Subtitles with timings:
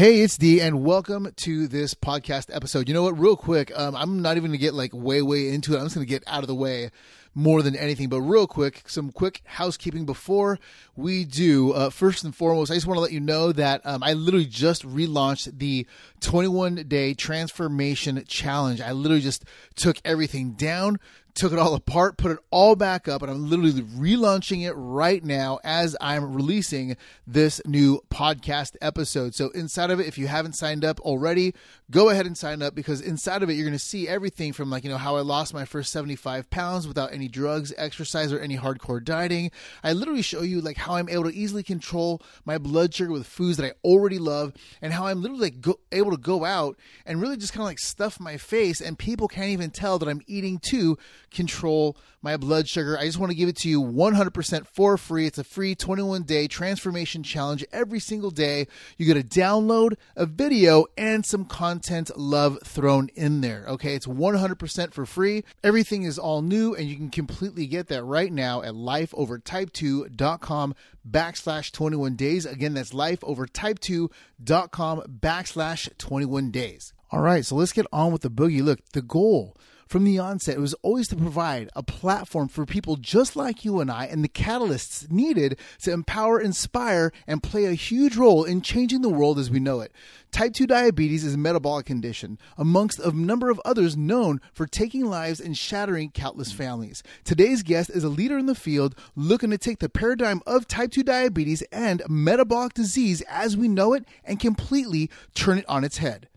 [0.00, 2.88] Hey, it's D, and welcome to this podcast episode.
[2.88, 3.18] You know what?
[3.18, 5.76] Real quick, um, I'm not even going to get like way, way into it.
[5.76, 6.90] I'm just going to get out of the way
[7.34, 8.08] more than anything.
[8.08, 10.58] But real quick, some quick housekeeping before
[10.96, 11.72] we do.
[11.72, 14.46] Uh, first and foremost, I just want to let you know that um, I literally
[14.46, 15.86] just relaunched the
[16.20, 18.80] 21 day transformation challenge.
[18.80, 19.44] I literally just
[19.74, 20.98] took everything down
[21.40, 25.24] took it all apart, put it all back up, and I'm literally relaunching it right
[25.24, 29.34] now as I'm releasing this new podcast episode.
[29.34, 31.54] So, inside of it, if you haven't signed up already,
[31.90, 34.68] go ahead and sign up because inside of it, you're going to see everything from
[34.68, 38.38] like, you know, how I lost my first 75 pounds without any drugs, exercise, or
[38.38, 39.50] any hardcore dieting.
[39.82, 43.26] I literally show you like how I'm able to easily control my blood sugar with
[43.26, 46.76] foods that I already love and how I'm literally like go, able to go out
[47.06, 50.08] and really just kind of like stuff my face and people can't even tell that
[50.08, 50.98] I'm eating too
[51.30, 52.98] control my blood sugar.
[52.98, 55.26] I just want to give it to you 100% for free.
[55.26, 58.66] It's a free 21 day transformation challenge every single day.
[58.98, 63.64] You get a download, a video, and some content love thrown in there.
[63.68, 65.44] Okay, it's 100% for free.
[65.64, 70.74] Everything is all new, and you can completely get that right now at lifeovertype2.com
[71.08, 72.44] backslash 21 days.
[72.46, 76.92] Again, that's lifeovertype2.com backslash 21 days.
[77.12, 78.62] All right, so let's get on with the boogie.
[78.62, 79.56] Look, the goal
[79.90, 83.80] from the onset, it was always to provide a platform for people just like you
[83.80, 88.62] and I and the catalysts needed to empower, inspire, and play a huge role in
[88.62, 89.90] changing the world as we know it.
[90.30, 95.06] Type 2 diabetes is a metabolic condition, amongst a number of others known for taking
[95.06, 97.02] lives and shattering countless families.
[97.24, 100.92] Today's guest is a leader in the field looking to take the paradigm of type
[100.92, 105.98] 2 diabetes and metabolic disease as we know it and completely turn it on its
[105.98, 106.28] head.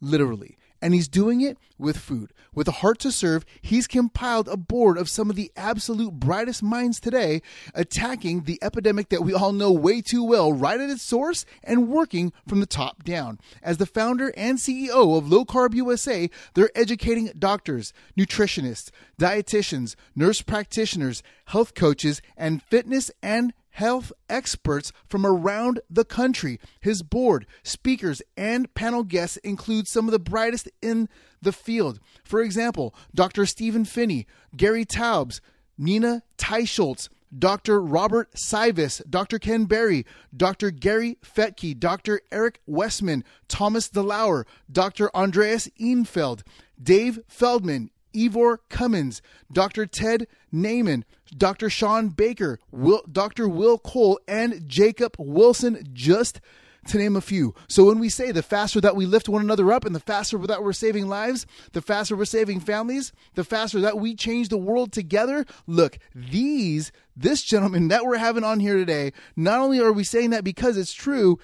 [0.00, 2.30] Literally and he's doing it with food.
[2.54, 6.62] With a heart to serve, he's compiled a board of some of the absolute brightest
[6.62, 7.42] minds today,
[7.74, 11.88] attacking the epidemic that we all know way too well, right at its source, and
[11.88, 13.38] working from the top down.
[13.62, 20.42] As the founder and CEO of Low Carb USA, they're educating doctors, nutritionists, dietitians, nurse
[20.42, 26.60] practitioners, health coaches, and fitness and health experts from around the country.
[26.80, 31.08] His board, speakers, and panel guests include some of the brightest in
[31.42, 31.98] the field.
[32.24, 33.46] For example, Dr.
[33.46, 34.26] Stephen Phinney,
[34.56, 35.40] Gary Taubes,
[35.76, 37.80] Nina Teicholz, Dr.
[37.80, 39.40] Robert Cywes, Dr.
[39.40, 40.70] Ken Berry, Dr.
[40.70, 42.20] Gary Fettke, Dr.
[42.30, 45.10] Eric Westman, Thomas DeLauer, Dr.
[45.16, 46.42] Andreas Eenfeldt,
[46.80, 49.86] Dave Feldman, Ivor Cummins, Dr.
[49.86, 51.04] Ted Naiman,
[51.36, 51.68] Dr.
[51.68, 53.48] Shawn Baker, Will, Dr.
[53.48, 56.40] Will Cole, and Jacob Wilson, just
[56.88, 57.54] to name a few.
[57.68, 60.38] So when we say the faster that we lift one another up and the faster
[60.38, 64.58] that we're saving lives, the faster we're saving families, the faster that we change the
[64.58, 69.92] world together, look, these, this gentleman that we're having on here today, not only are
[69.92, 71.38] we saying that because it's true,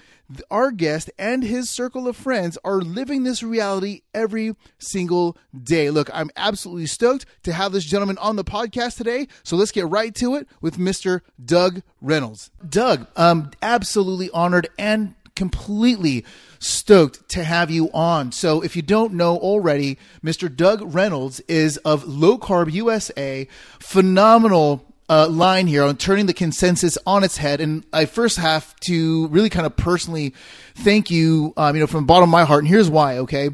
[0.49, 5.89] our guest and his circle of friends are living this reality every single day.
[5.89, 9.27] Look, I'm absolutely stoked to have this gentleman on the podcast today.
[9.43, 11.21] So let's get right to it with Mr.
[11.43, 12.51] Doug Reynolds.
[12.67, 16.25] Doug, um, absolutely honored and completely
[16.59, 18.31] stoked to have you on.
[18.31, 20.53] So, if you don't know already, Mr.
[20.53, 23.47] Doug Reynolds is of Low Carb USA,
[23.79, 27.59] phenomenal uh, line here on turning the consensus on its head.
[27.59, 30.33] And I first have to really kind of personally
[30.75, 32.63] thank you, um, you know, from the bottom of my heart.
[32.63, 33.49] And here's why, okay?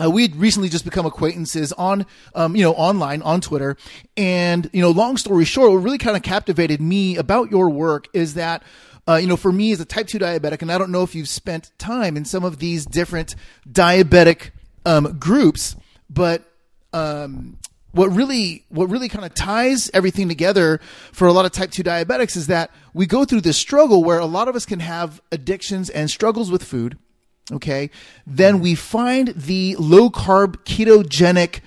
[0.00, 2.06] Uh, we had recently just become acquaintances on,
[2.36, 3.76] um, you know, online on Twitter,
[4.16, 8.06] and you know, long story short, what really kind of captivated me about your work
[8.12, 8.62] is that
[9.08, 11.16] uh, you know, for me as a type 2 diabetic, and I don't know if
[11.16, 13.34] you've spent time in some of these different
[13.68, 14.50] diabetic
[14.86, 15.74] um, groups,
[16.08, 16.44] but
[16.92, 17.57] um,
[17.92, 20.80] what really what really kind of ties everything together
[21.12, 24.18] for a lot of type 2 diabetics is that we go through this struggle where
[24.18, 26.98] a lot of us can have addictions and struggles with food
[27.50, 27.90] okay
[28.26, 31.60] then we find the low carb ketogenic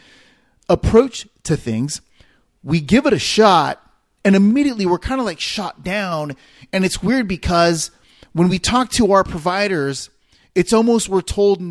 [0.70, 2.02] approach to things
[2.64, 3.82] we give it a shot
[4.24, 6.36] and immediately we're kind of like shot down.
[6.72, 7.92] And it's weird because
[8.34, 10.10] when we talk to our providers,
[10.56, 11.62] it's almost we're told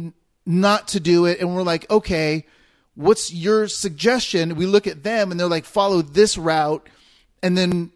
[0.46, 1.40] not to do it.
[1.40, 2.46] And we're like, okay,
[2.94, 4.56] what's your suggestion?
[4.56, 6.88] We look at them and they're like, follow this route.
[7.42, 7.92] And then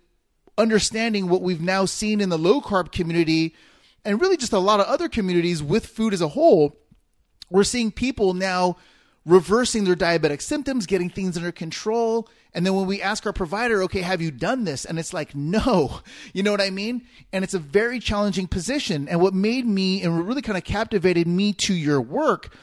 [0.56, 3.54] understanding what we've now seen in the low carb community
[4.04, 6.76] and really just a lot of other communities with food as a whole,
[7.50, 8.76] we're seeing people now
[9.24, 12.28] reversing their diabetic symptoms, getting things under control.
[12.52, 14.84] And then when we ask our provider, okay, have you done this?
[14.84, 16.00] And it's like, no,
[16.34, 17.06] you know what I mean?
[17.32, 19.08] And it's a very challenging position.
[19.08, 22.54] And what made me and what really kind of captivated me to your work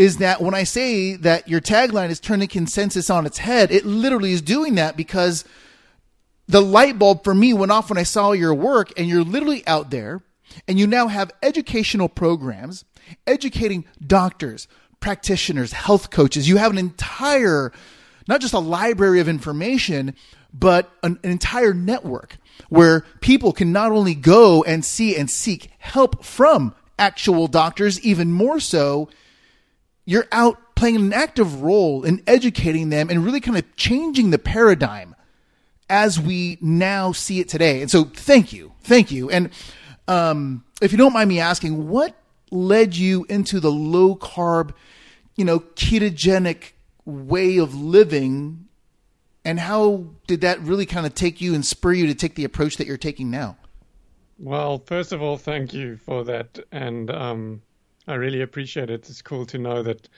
[0.00, 3.84] is that when I say that your tagline is turning consensus on its head, it
[3.84, 5.44] literally is doing that because
[6.48, 9.62] the light bulb for me went off when I saw your work and you're literally
[9.66, 10.22] out there
[10.66, 12.86] And you now have educational programs
[13.26, 14.68] educating doctors,
[15.00, 16.48] practitioners, health coaches.
[16.48, 17.70] You have an entire,
[18.26, 20.14] not just a library of information,
[20.50, 22.38] but an, an entire network
[22.70, 28.32] where people can not only go and see and seek help from actual doctors, even
[28.32, 29.10] more so,
[30.10, 34.38] you're out playing an active role in educating them and really kind of changing the
[34.38, 35.14] paradigm
[35.88, 37.80] as we now see it today.
[37.80, 39.30] And so, thank you, thank you.
[39.30, 39.50] And
[40.08, 42.16] um, if you don't mind me asking, what
[42.50, 44.74] led you into the low carb,
[45.36, 46.72] you know, ketogenic
[47.04, 48.66] way of living,
[49.44, 52.44] and how did that really kind of take you and spur you to take the
[52.44, 53.56] approach that you're taking now?
[54.40, 57.62] Well, first of all, thank you for that, and um,
[58.10, 59.08] I really appreciate it.
[59.08, 60.08] It's cool to know that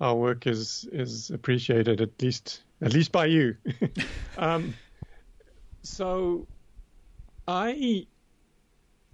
[0.00, 3.56] our work is is appreciated at least at least by you.
[4.36, 4.74] um,
[5.82, 6.46] so,
[7.46, 8.06] I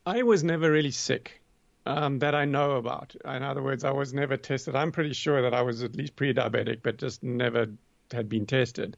[0.06, 1.42] I was never really sick
[1.84, 3.14] um, that I know about.
[3.24, 4.74] In other words, I was never tested.
[4.74, 7.66] I'm pretty sure that I was at least pre-diabetic, but just never
[8.10, 8.96] had been tested.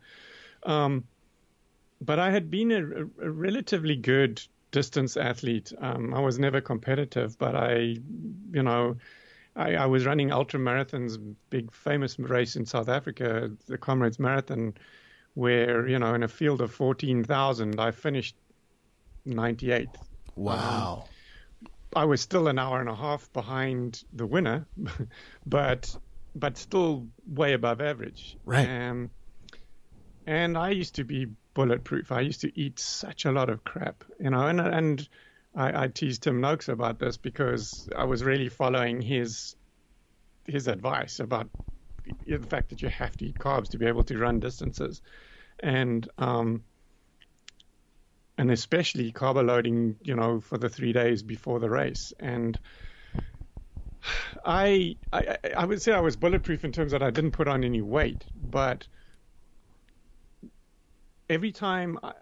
[0.63, 1.05] Um,
[2.01, 4.41] but I had been a, a relatively good
[4.71, 5.73] distance athlete.
[5.79, 7.97] Um, I was never competitive, but I,
[8.53, 8.97] you know,
[9.57, 11.19] I, I, was running ultra marathons,
[11.51, 14.75] big famous race in South Africa, the Comrades Marathon,
[15.35, 18.37] where you know in a field of fourteen thousand, I finished
[19.25, 19.97] ninety eighth.
[20.37, 21.05] Wow.
[21.05, 24.67] Um, I was still an hour and a half behind the winner,
[25.47, 25.97] but
[26.35, 28.37] but still way above average.
[28.45, 28.69] Right.
[28.69, 29.11] Um,
[30.27, 32.11] and I used to be bulletproof.
[32.11, 35.09] I used to eat such a lot of crap, you know, and and
[35.55, 39.57] I, I teased Tim Noakes about this because I was really following his
[40.47, 41.49] his advice about
[42.27, 45.01] the fact that you have to eat carbs to be able to run distances,
[45.61, 46.65] and um,
[48.37, 52.13] and especially carb loading, you know, for the three days before the race.
[52.19, 52.59] And
[54.45, 57.65] I, I, I would say I was bulletproof in terms that I didn't put on
[57.65, 58.87] any weight, but
[61.29, 62.13] every time I,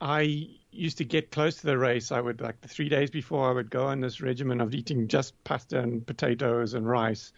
[0.00, 3.48] I used to get close to the race, I would like the three days before
[3.48, 7.32] I would go on this regimen of eating just pasta and potatoes and rice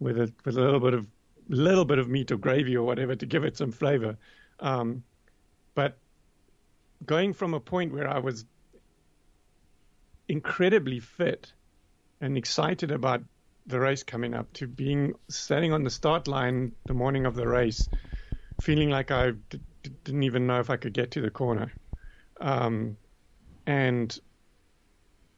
[0.00, 1.06] with a with a little bit of
[1.48, 4.16] little bit of meat or gravy or whatever to give it some flavor.
[4.60, 5.02] Um,
[5.74, 5.98] but
[7.04, 8.44] going from a point where I was
[10.28, 11.52] incredibly fit
[12.20, 13.22] and excited about
[13.66, 17.46] the race coming up to being standing on the start line the morning of the
[17.46, 17.88] race,
[18.60, 19.60] feeling like I d-
[20.04, 21.70] didn't even know if I could get to the corner.
[22.42, 22.96] Um,
[23.66, 24.18] and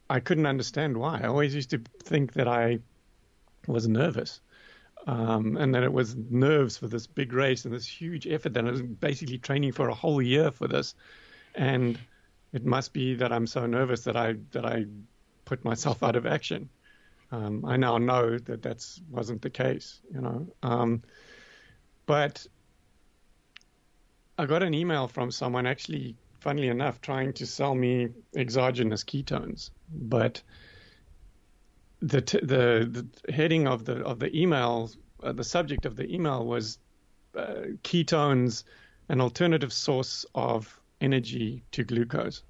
[0.09, 1.21] I couldn't understand why.
[1.23, 2.79] I always used to think that I
[3.67, 4.41] was nervous.
[5.07, 8.65] Um, and that it was nerves for this big race and this huge effort that
[8.65, 10.95] I was basically training for a whole year for this
[11.55, 11.97] and
[12.53, 14.85] it must be that I'm so nervous that I that I
[15.45, 16.69] put myself out of action.
[17.31, 20.47] Um, I now know that that wasn't the case, you know.
[20.63, 21.01] Um,
[22.05, 22.45] but
[24.37, 29.71] I got an email from someone actually, funnily enough, trying to sell me exogenous ketones,
[29.91, 30.43] but
[32.01, 32.87] the t- the
[33.25, 34.91] the heading of the of the email,
[35.23, 36.77] uh, the subject of the email was
[37.35, 38.63] uh, ketones,
[39.09, 42.43] an alternative source of energy to glucose.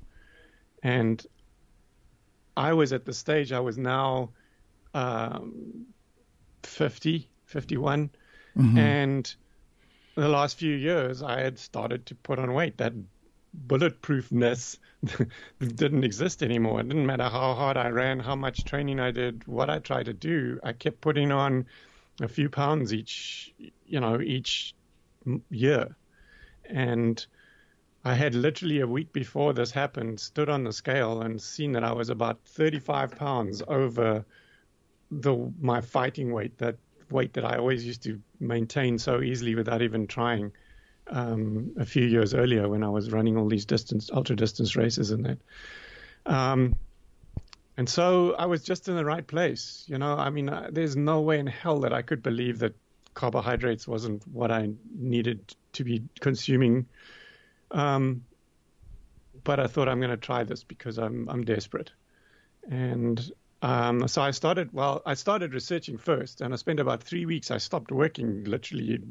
[0.84, 1.26] And
[2.58, 4.32] I was at the stage, I was now
[4.94, 5.86] um,
[6.64, 8.10] 50, 51.
[8.58, 8.78] Mm-hmm.
[8.78, 9.36] And
[10.16, 12.78] the last few years, I had started to put on weight.
[12.78, 12.94] That
[13.68, 14.78] bulletproofness
[15.60, 16.80] didn't exist anymore.
[16.82, 20.06] It didn't matter how hard I ran, how much training I did, what I tried
[20.06, 20.60] to do.
[20.64, 21.66] I kept putting on
[22.22, 23.54] a few pounds each,
[23.86, 24.74] you know, each
[25.50, 25.96] year.
[26.70, 27.26] And
[28.04, 31.84] I had literally a week before this happened stood on the scale and seen that
[31.84, 34.26] I was about 35 pounds over
[35.12, 36.78] the my fighting weight, that
[37.10, 40.52] weight that I always used to maintain so easily without even trying.
[41.08, 45.12] Um, a few years earlier when I was running all these distance, ultra distance races
[45.12, 45.38] and that.
[46.26, 46.76] Um,
[47.78, 49.86] and so I was just in the right place.
[49.88, 52.74] You know, I mean, uh, there's no way in hell that I could believe that
[53.14, 56.88] carbohydrates wasn't what I needed to be consuming
[57.72, 58.24] um,
[59.44, 61.92] but I thought I'm going to try this because I'm I'm desperate,
[62.70, 63.32] and
[63.62, 64.74] um, so I started.
[64.74, 67.52] Well, I started researching first, and I spent about three weeks.
[67.52, 69.02] I stopped working, literally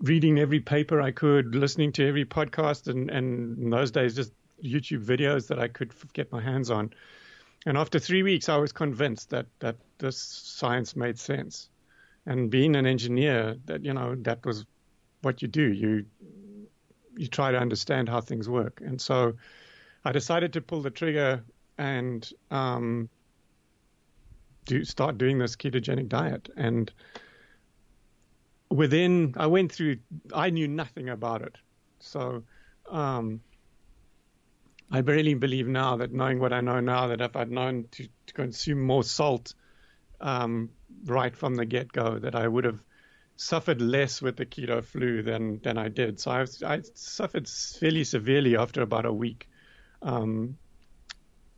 [0.00, 4.32] reading every paper I could, listening to every podcast, and, and in those days just
[4.62, 6.92] YouTube videos that I could get my hands on.
[7.66, 11.68] And after three weeks, I was convinced that that this science made sense.
[12.26, 14.64] And being an engineer, that you know that was
[15.22, 15.72] what you do.
[15.72, 16.06] You
[17.16, 18.80] you try to understand how things work.
[18.84, 19.34] And so
[20.04, 21.42] I decided to pull the trigger
[21.76, 23.08] and um,
[24.66, 26.48] do start doing this ketogenic diet.
[26.56, 26.92] And
[28.70, 29.98] within, I went through,
[30.34, 31.56] I knew nothing about it.
[32.00, 32.44] So
[32.90, 33.40] um,
[34.90, 38.08] I really believe now that knowing what I know now, that if I'd known to,
[38.26, 39.54] to consume more salt
[40.20, 40.70] um,
[41.04, 42.82] right from the get go, that I would have
[43.36, 46.18] suffered less with the keto flu than, than I did.
[46.18, 49.48] So I, I suffered fairly severely after about a week.
[50.02, 50.56] Um,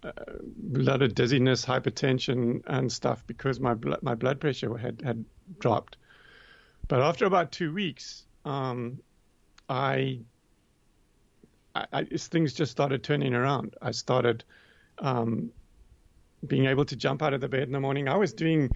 [0.02, 0.12] a
[0.60, 5.24] lot of dizziness, hypertension, and stuff because my blood, my blood pressure had, had
[5.58, 5.96] dropped.
[6.90, 8.98] But after about two weeks, um,
[9.68, 10.18] I,
[11.72, 13.76] I, I, things just started turning around.
[13.80, 14.42] I started
[14.98, 15.52] um,
[16.44, 18.08] being able to jump out of the bed in the morning.
[18.08, 18.72] I was doing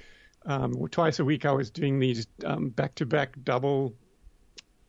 [0.46, 1.44] um, twice a week.
[1.44, 3.92] I was doing these um, back-to-back double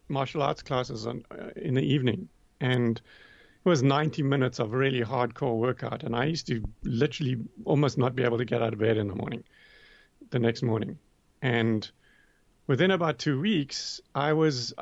[0.08, 2.30] martial arts classes on, uh, in the evening,
[2.62, 6.04] and it was 90 minutes of really hardcore workout.
[6.04, 9.08] And I used to literally almost not be able to get out of bed in
[9.08, 9.44] the morning,
[10.30, 11.00] the next morning,
[11.42, 11.90] and
[12.68, 14.74] within about two weeks, I was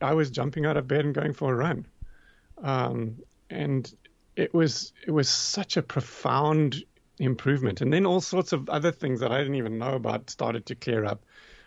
[0.00, 1.86] I, was jumping out of bed and going for a run,
[2.62, 3.16] um,
[3.50, 3.92] and
[4.36, 6.84] it was it was such a profound
[7.18, 7.80] improvement.
[7.80, 10.74] And then all sorts of other things that I didn't even know about started to
[10.74, 11.24] clear up,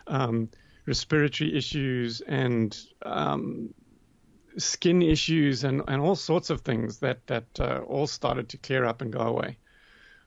[0.08, 0.50] um,
[0.86, 3.74] respiratory issues and um,
[4.58, 8.86] skin issues and, and all sorts of things that that uh, all started to clear
[8.86, 9.58] up and go away.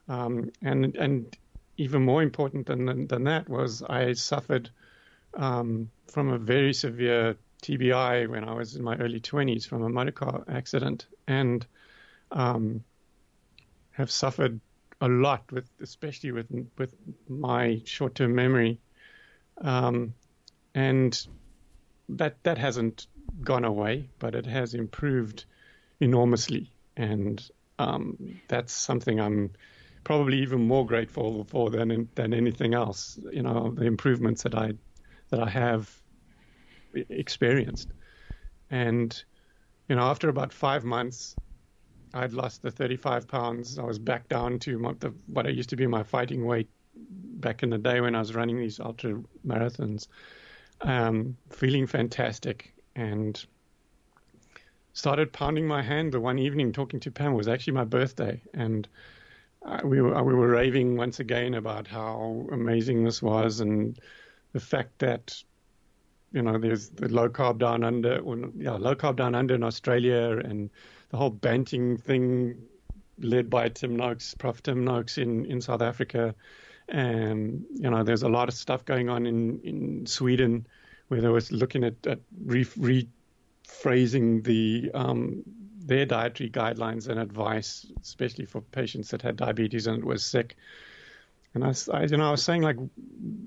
[0.07, 1.37] Um, and and
[1.77, 4.69] even more important than than that was I suffered
[5.33, 9.89] um, from a very severe TBI when I was in my early 20s from a
[9.89, 11.65] motor car accident and
[12.31, 12.83] um,
[13.91, 14.59] have suffered
[15.01, 16.93] a lot with, especially with with
[17.27, 18.79] my short-term memory,
[19.61, 20.13] um,
[20.75, 21.27] and
[22.09, 23.07] that that hasn't
[23.41, 25.45] gone away, but it has improved
[25.99, 29.51] enormously, and um, that's something I'm
[30.03, 33.17] probably even more grateful for than than anything else.
[33.31, 34.73] You know, the improvements that I
[35.29, 35.89] that I have
[37.09, 37.89] experienced.
[38.71, 39.21] And,
[39.87, 41.35] you know, after about five months,
[42.13, 43.77] I'd lost the 35 pounds.
[43.77, 46.69] I was back down to my, the, what I used to be my fighting weight
[46.95, 50.07] back in the day when I was running these ultra marathons.
[50.81, 53.43] Um, feeling fantastic and
[54.93, 57.33] started pounding my hand the one evening talking to Pam.
[57.33, 58.41] It was actually my birthday.
[58.53, 58.87] And
[59.65, 63.99] uh, we, were, we were raving once again about how amazing this was and
[64.53, 65.43] the fact that
[66.31, 68.21] you know there's the low carb down under,
[68.57, 70.69] yeah, low carb down under in Australia, and
[71.09, 72.55] the whole Banting thing
[73.19, 74.61] led by Tim Noakes, Prof.
[74.63, 76.35] Tim Noakes in in South Africa.
[76.87, 80.67] And you know, there's a lot of stuff going on in in Sweden
[81.09, 85.43] where they were looking at, at re, rephrasing the um,
[85.79, 90.55] their dietary guidelines and advice, especially for patients that had diabetes and was sick.
[91.53, 92.77] And I, I, you know, I was saying like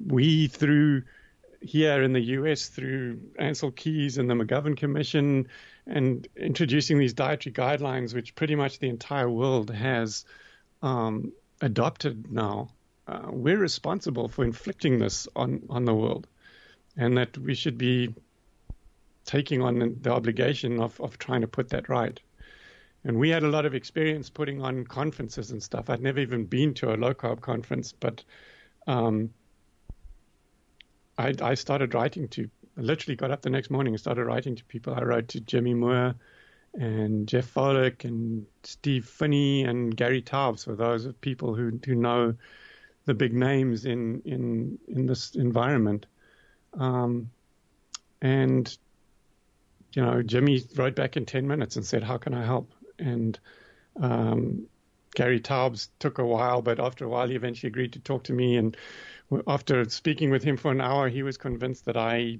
[0.06, 1.02] we through
[1.61, 5.49] here in the US through Ancel Keys and the McGovern Commission
[5.87, 10.25] and introducing these dietary guidelines, which pretty much the entire world has
[10.82, 12.71] um, adopted now.
[13.06, 16.26] Uh, we're responsible for inflicting this on, on the world,
[16.97, 18.14] and that we should be
[19.25, 22.21] taking on the obligation of, of trying to put that right.
[23.04, 25.90] And we had a lot of experience putting on conferences and stuff.
[25.90, 28.23] I'd never even been to a low carb conference, but
[28.87, 29.30] um,
[31.18, 34.54] I, I, started writing to, I literally got up the next morning and started writing
[34.56, 34.94] to people.
[34.94, 36.14] I wrote to Jimmy Moore
[36.75, 42.35] and Jeff Volek and Steve Phinney and Gary Taubes for those people who, who know
[43.04, 46.06] the big names in, in, in this environment.
[46.75, 47.30] Um,
[48.21, 48.76] and,
[49.92, 52.71] you know, Jimmy wrote back in 10 minutes and said, How can I help?
[53.02, 53.38] And
[54.00, 54.66] um,
[55.14, 58.32] Gary Taubes took a while, but after a while he eventually agreed to talk to
[58.32, 58.56] me.
[58.56, 58.76] And
[59.47, 62.38] after speaking with him for an hour, he was convinced that I,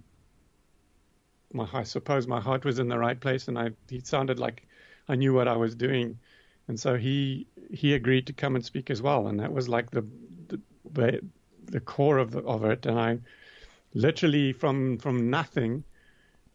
[1.53, 4.67] my, I suppose my heart was in the right place, and I he sounded like
[5.09, 6.19] I knew what I was doing,
[6.69, 9.91] and so he he agreed to come and speak as well, and that was like
[9.91, 10.05] the
[10.49, 11.21] the,
[11.65, 12.87] the core of the, of it.
[12.87, 13.19] And I
[13.95, 15.85] literally from from nothing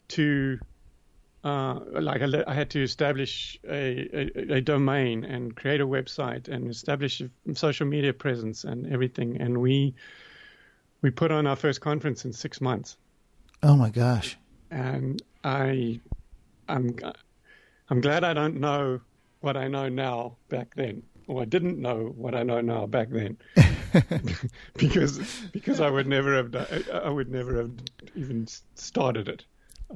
[0.09, 0.59] to
[1.47, 6.49] uh, like I, I, had to establish a, a, a, domain and create a website
[6.49, 9.39] and establish a social media presence and everything.
[9.39, 9.95] And we
[11.01, 12.97] we put on our first conference in six months.
[13.63, 14.37] Oh my gosh!
[14.71, 16.01] And I
[16.67, 16.95] I'm
[17.89, 18.99] I'm glad I don't know
[19.39, 23.09] what I know now back then, or I didn't know what I know now back
[23.09, 23.37] then,
[24.75, 25.19] because
[25.53, 27.71] because I would never have done, I would never have
[28.15, 29.45] even started it.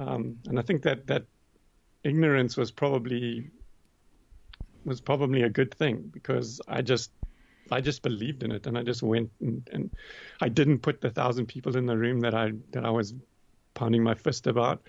[0.00, 1.26] Um, and I think that that
[2.04, 3.50] ignorance was probably
[4.84, 7.12] was probably a good thing because I just
[7.70, 9.90] I just believed in it and I just went and, and
[10.40, 13.14] I didn't put the thousand people in the room that I that I was
[13.74, 14.82] pounding my fist about.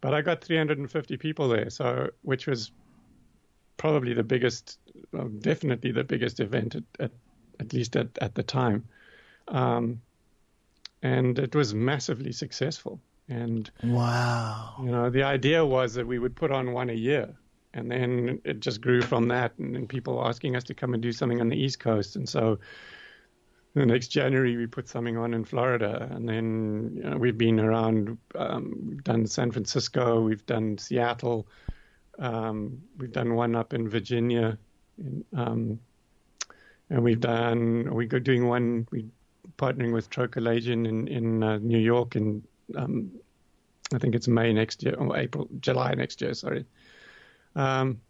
[0.00, 2.70] But I got 350 people there, so which was
[3.76, 4.78] probably the biggest,
[5.12, 7.10] well, definitely the biggest event at, at,
[7.58, 8.84] at least at, at the time.
[9.48, 10.00] Um,
[11.02, 13.00] and it was massively successful.
[13.28, 17.28] And wow, you know, the idea was that we would put on one a year,
[17.74, 19.52] and then it just grew from that.
[19.58, 22.26] And then people asking us to come and do something on the East Coast, and
[22.26, 22.58] so
[23.74, 27.60] the next January we put something on in Florida, and then you know, we've been
[27.60, 28.16] around.
[28.34, 31.46] Um, we've done San Francisco, we've done Seattle,
[32.18, 34.58] um, we've done one up in Virginia,
[34.98, 35.78] in, um,
[36.90, 38.88] and we've done we're doing one.
[38.90, 39.06] We
[39.58, 42.42] partnering with Tro Kalayjian in in uh, New York and
[42.76, 43.10] um,
[43.94, 46.34] I think it's May next year or April, July next year.
[46.34, 46.64] Sorry.
[47.56, 48.00] Um,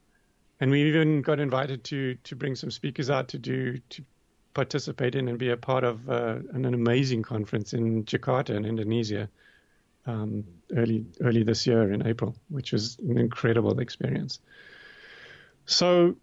[0.61, 4.05] and we even got invited to to bring some speakers out to do to
[4.55, 8.65] participate in and be a part of uh, an, an, amazing conference in Jakarta in
[8.65, 9.29] Indonesia
[10.07, 10.45] um,
[10.77, 14.41] early early this year in April, which was an incredible experience.
[15.67, 16.17] So,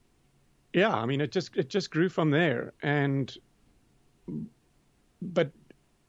[0.74, 3.34] yeah, I mean, it just it just grew from there, and
[5.22, 5.52] but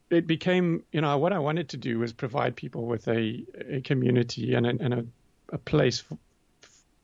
[0.09, 3.81] it became, you know, what I wanted to do was provide people with a, a
[3.81, 5.05] community and a, and a,
[5.51, 6.17] a place for,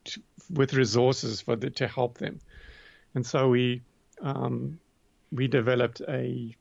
[0.06, 2.40] to, with resources for the, to help them.
[3.16, 3.82] And so we
[4.22, 4.80] um,
[5.32, 6.56] we developed a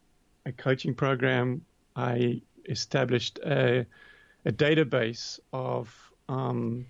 [0.45, 1.65] a coaching program.
[1.97, 3.87] I established a
[4.45, 6.87] a database of um,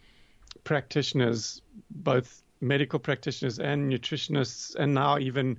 [0.65, 5.59] practitioners, both medical practitioners and nutritionists, and now even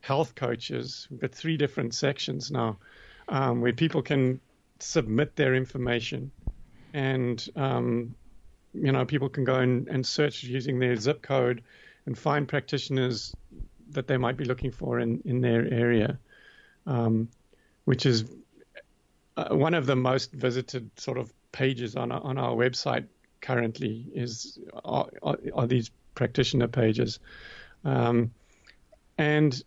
[0.00, 1.06] health coaches.
[1.10, 2.78] We've got three different sections now
[3.28, 4.40] um, where people can
[4.78, 6.30] submit their information
[6.92, 8.14] and um,
[8.72, 11.62] you know people can go and, and, search using their zip code
[12.06, 13.34] and find practitioners
[13.90, 16.18] that they might be looking for in, in their area,
[16.86, 17.28] um,
[17.84, 18.24] which is
[19.36, 23.06] uh, one of the most visited sort of pages on our, on our website
[23.40, 27.18] currently is are, are, are these practitioner pages,
[27.84, 28.32] um,
[29.18, 29.62] and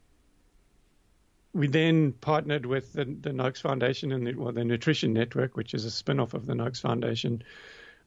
[1.57, 5.73] we then partnered with the, the Noakes Foundation and the, well, the Nutrition Network, which
[5.73, 7.41] is a spin off of the Noakes Foundation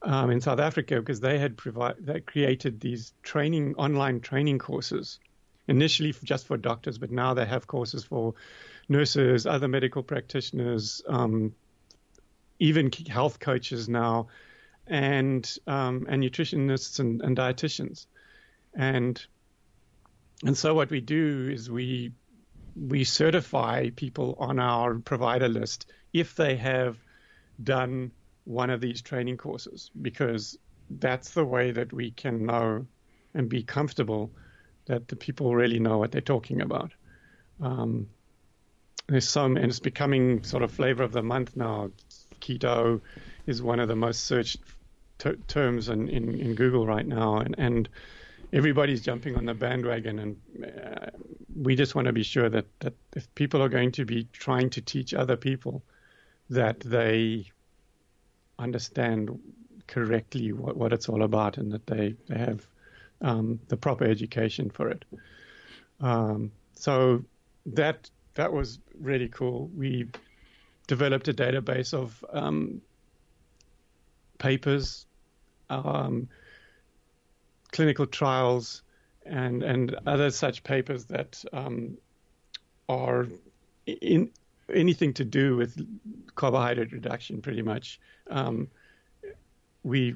[0.03, 5.19] um, in South Africa, because they had provide, they created these training online training courses
[5.67, 8.35] initially just for doctors, but now they have courses for
[8.89, 11.53] nurses, other medical practitioners, um,
[12.61, 14.29] even health coaches now,
[14.87, 18.07] and um, and nutritionists and, and dietitians,
[18.75, 19.25] and
[20.45, 22.13] and so what we do is we
[22.77, 26.97] we certify people on our provider list if they have
[27.63, 28.11] done
[28.45, 30.59] one of these training courses because
[30.91, 32.87] that's the way that we can know
[33.35, 34.31] and be comfortable
[34.87, 36.93] that the people really know what they're talking about.
[37.61, 38.09] Um,
[39.09, 41.91] there's some, and it's becoming sort of flavor of the month now.
[42.41, 43.01] Keto
[43.47, 44.59] is one of the most searched
[45.19, 47.89] ter- terms in, in, in, Google right now, and, and
[48.53, 51.11] everybody's jumping on the bandwagon, and uh,
[51.55, 54.71] we just want to be sure that, that if people are going to be trying
[54.71, 55.83] to teach other people,
[56.49, 57.47] that they
[58.59, 59.39] understand
[59.87, 62.67] correctly what, what it's all about and that they, they have
[63.21, 65.05] um, the proper education for it.
[66.01, 67.25] Um, so
[67.67, 69.71] that that was really cool.
[69.77, 70.09] We
[70.87, 72.81] developed a database of um,
[74.39, 75.07] papers,
[75.69, 76.29] um,
[77.73, 78.83] clinical trials,
[79.25, 81.99] and and other such papers that um,
[82.89, 83.27] are
[83.87, 84.31] in
[84.73, 85.87] anything to do with
[86.35, 88.01] carbohydrate reduction, pretty much.
[88.31, 88.69] Um,
[89.83, 90.15] we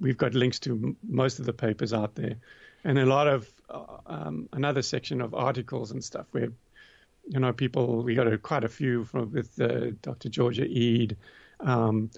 [0.00, 2.36] we've got links to most of the papers out there,
[2.84, 6.52] and a lot of uh, um, another section of articles and stuff where
[7.28, 10.28] you know people we got a, quite a few from with uh, Dr.
[10.28, 11.16] Georgia Ede.
[11.60, 12.10] Um,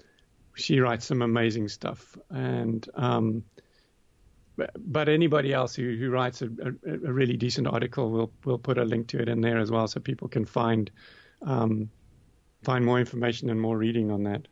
[0.55, 3.43] she writes some amazing stuff, and um,
[4.77, 8.77] but anybody else who, who writes a, a, a, really decent article, we'll we'll put
[8.77, 10.91] a link to it in there as well, so people can find
[11.41, 11.89] um,
[12.63, 14.47] find more information and more reading on that.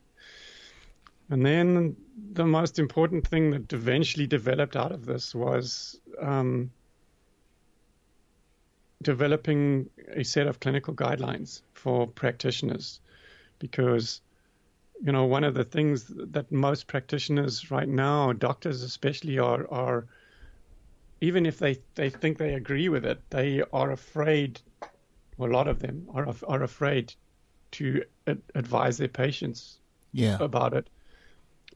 [1.30, 1.96] And then
[2.32, 6.70] the most important thing that eventually developed out of this was um,
[9.02, 13.00] developing a set of clinical guidelines for practitioners,
[13.58, 14.22] because
[15.02, 20.06] you know, one of the things that most practitioners right now, doctors especially, are are
[21.20, 24.60] even if they, they think they agree with it, they are afraid.
[25.36, 27.14] Well, a lot of them are are afraid
[27.72, 28.02] to
[28.54, 29.78] advise their patients
[30.12, 30.38] yeah.
[30.40, 30.88] about it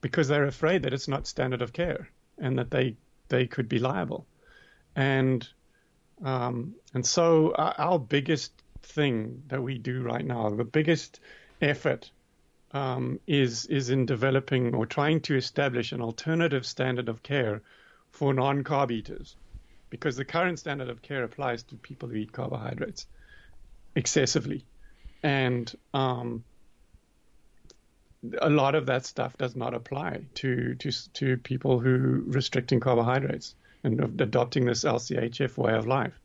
[0.01, 2.09] because they're afraid that it's not standard of care
[2.39, 2.97] and that they
[3.29, 4.27] they could be liable.
[4.97, 5.49] and
[6.25, 11.19] um, and so our, our, biggest thing that we do right now, the biggest
[11.61, 12.13] effort,
[12.73, 17.63] um, is is in developing or trying to establish an alternative standard of care
[18.11, 19.37] for non-carb eaters,
[19.91, 23.07] because the current standard of care applies to people who eat carbohydrates
[23.95, 24.65] excessively,
[25.23, 26.45] and um,
[28.41, 33.55] a lot of that stuff does not apply to to to people who restricting carbohydrates
[33.85, 36.19] and adopting this LCHF way of life.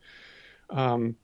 [0.70, 1.16] Um,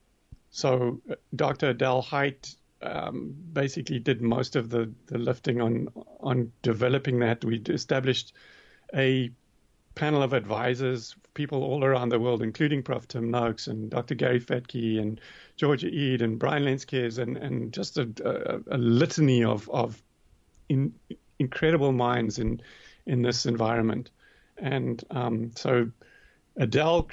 [0.50, 1.70] so uh, Dr.
[1.70, 5.88] Adele Hite um, basically did most of the, the lifting on
[6.20, 7.44] on developing that.
[7.44, 8.32] We established
[8.94, 9.30] a
[9.94, 13.06] panel of advisors, people all around the world, including Prof.
[13.08, 14.14] Tim Noakes and Dr.
[14.14, 15.20] Gary Fettke and
[15.56, 20.02] Georgia Ede and Brian Lenzkes and, and just a, a, a litany of, of
[20.68, 20.92] in,
[21.38, 22.60] incredible minds in
[23.06, 24.10] in this environment.
[24.56, 25.90] And um, so
[26.56, 27.08] Adele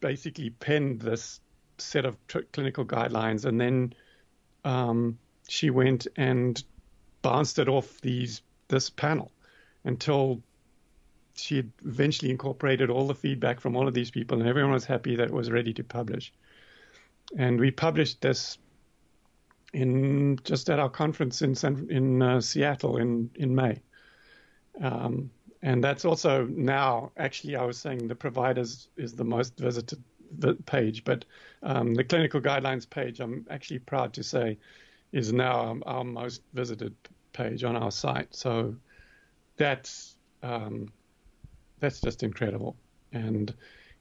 [0.00, 1.40] basically penned this
[1.78, 2.16] set of
[2.52, 3.94] clinical guidelines, and then
[4.64, 5.18] um,
[5.48, 6.62] she went and
[7.22, 9.32] bounced it off these this panel
[9.84, 10.40] until
[11.34, 14.84] she had eventually incorporated all the feedback from all of these people, and everyone was
[14.84, 16.32] happy that it was ready to publish.
[17.36, 18.58] And we published this
[19.72, 21.54] in just at our conference in
[21.90, 23.80] in uh, Seattle in in May.
[24.80, 25.30] Um,
[25.62, 30.02] and that's also now actually I was saying the providers is the most visited
[30.66, 31.24] page, but
[31.62, 34.58] um, the clinical guidelines page I'm actually proud to say
[35.12, 36.94] is now our most visited
[37.32, 38.34] page on our site.
[38.34, 38.74] So
[39.56, 40.88] that's um,
[41.80, 42.76] that's just incredible,
[43.12, 43.54] and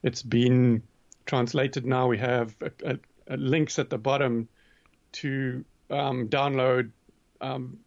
[0.03, 0.83] it's been
[1.25, 2.07] translated now.
[2.07, 4.47] We have a, a, a links at the bottom
[5.11, 6.91] to um, download
[7.41, 7.79] um,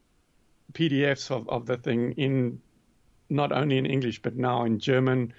[0.72, 2.61] PDFs of, of the thing in
[3.28, 5.33] not only in English but now in German,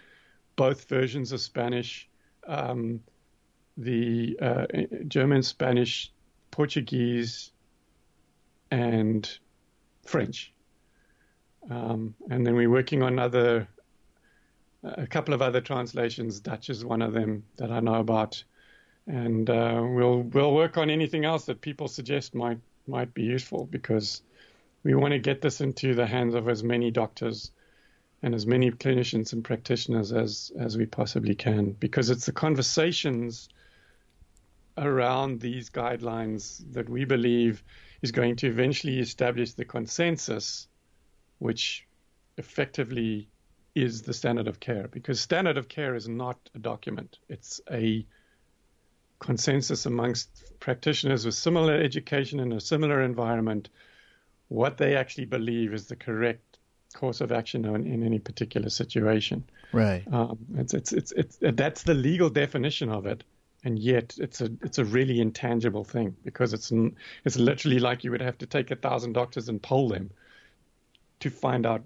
[0.55, 2.09] both versions of Spanish,
[2.47, 3.01] um,
[3.77, 4.65] the uh,
[5.07, 6.11] German, Spanish,
[6.51, 7.51] Portuguese,
[8.71, 9.37] and
[10.05, 10.53] French.
[11.69, 13.67] Um, and then we're working on other,
[14.83, 16.39] a couple of other translations.
[16.39, 18.43] Dutch is one of them that I know about,
[19.07, 23.65] and uh, we'll we'll work on anything else that people suggest might might be useful
[23.65, 24.21] because
[24.83, 27.51] we want to get this into the hands of as many doctors
[28.23, 33.49] and as many clinicians and practitioners as as we possibly can because it's the conversations
[34.77, 37.63] around these guidelines that we believe
[38.01, 40.67] is going to eventually establish the consensus
[41.37, 41.85] which
[42.37, 43.27] effectively
[43.75, 44.87] is the standard of care.
[44.87, 47.19] Because standard of care is not a document.
[47.29, 48.05] It's a
[49.19, 53.69] consensus amongst practitioners with similar education in a similar environment.
[54.47, 56.52] What they actually believe is the correct
[56.93, 59.43] course of action in, in any particular situation.
[59.71, 60.03] Right.
[60.11, 63.23] Um, it's, it's, it's, it's, that's the legal definition of it.
[63.65, 66.71] And yet it's a, it's a really intangible thing because it's,
[67.23, 70.11] it's literally like you would have to take a thousand doctors and poll them
[71.21, 71.83] to find out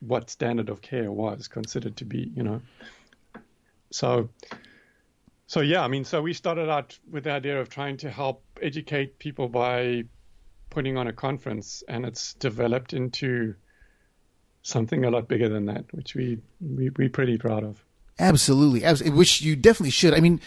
[0.00, 2.62] what standard of care was considered to be, you know.
[3.90, 4.28] So,
[5.48, 8.44] so yeah, I mean, so we started out with the idea of trying to help
[8.62, 10.04] educate people by
[10.70, 13.54] putting on a conference, and it's developed into
[14.62, 17.82] something a lot bigger than that, which we, we we're pretty proud of.
[18.18, 20.14] Absolutely, absolutely, which you definitely should.
[20.14, 20.40] I mean,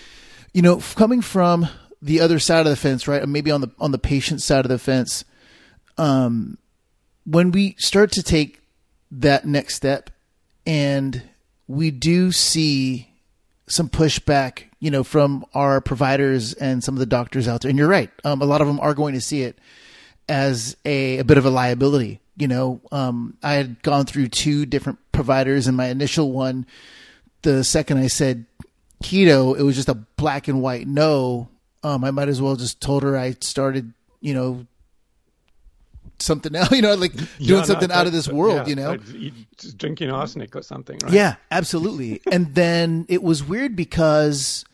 [0.53, 1.67] you know, coming from
[2.01, 3.27] the other side of the fence, right?
[3.27, 5.23] Maybe on the on the patient side of the fence,
[5.97, 6.57] um,
[7.25, 8.61] when we start to take
[9.11, 10.09] that next step,
[10.65, 11.23] and
[11.67, 13.09] we do see
[13.67, 17.69] some pushback, you know, from our providers and some of the doctors out there.
[17.69, 19.57] And you're right, um, a lot of them are going to see it
[20.31, 24.65] as a, a bit of a liability you know, um, I had gone through two
[24.65, 26.65] different providers, and my initial one,
[27.43, 28.45] the second I said
[29.03, 31.49] keto, it was just a black and white no.
[31.83, 34.65] Um, I might as well just told her I started, you know,
[36.17, 38.75] something else, you know, like doing yeah, something no, out of this world, yeah, you
[38.75, 38.97] know,
[39.77, 41.13] drinking arsenic or something, right?
[41.13, 42.21] Yeah, absolutely.
[42.31, 44.65] and then it was weird because,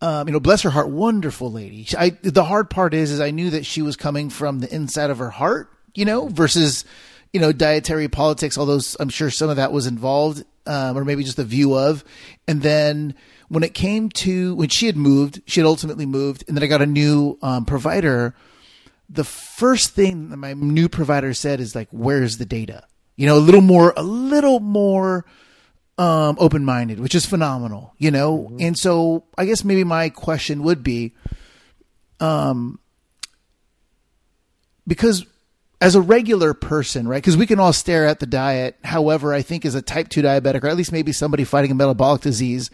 [0.00, 1.86] um, you know, bless her heart, wonderful lady.
[1.98, 5.10] I, the hard part is, is I knew that she was coming from the inside
[5.10, 6.84] of her heart you know, versus,
[7.32, 11.24] you know, dietary politics, although I'm sure some of that was involved, um, or maybe
[11.24, 12.04] just a view of.
[12.46, 13.14] And then
[13.48, 16.66] when it came to, when she had moved, she had ultimately moved, and then I
[16.66, 18.34] got a new um, provider.
[19.08, 22.84] The first thing that my new provider said is like, where's the data?
[23.16, 25.26] You know, a little more, a little more,
[26.00, 28.38] um, open minded, which is phenomenal, you know?
[28.38, 28.56] Mm-hmm.
[28.60, 31.12] And so I guess maybe my question would be,
[32.20, 32.78] um,
[34.86, 35.26] because
[35.78, 37.22] as a regular person, right?
[37.22, 38.78] Because we can all stare at the diet.
[38.82, 41.74] However, I think as a type 2 diabetic, or at least maybe somebody fighting a
[41.74, 42.70] metabolic disease,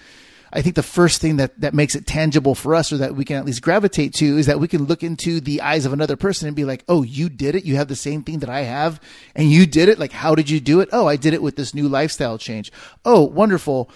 [0.52, 3.24] I think the first thing that, that makes it tangible for us or that we
[3.24, 6.16] can at least gravitate to is that we can look into the eyes of another
[6.16, 7.64] person and be like, Oh, you did it.
[7.64, 9.00] You have the same thing that I have
[9.35, 9.98] and you did it.
[9.98, 10.88] Like, how did you do it?
[10.92, 12.70] Oh, I did it with this new lifestyle change.
[13.04, 13.90] Oh, wonderful.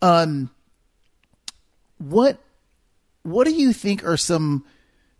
[0.00, 0.50] Um,
[1.98, 2.38] what,
[3.22, 4.64] what do you think are some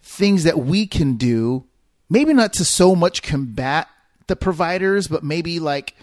[0.01, 1.65] things that we can do?
[2.09, 3.89] Maybe not to so much combat
[4.29, 5.95] the providers, but maybe like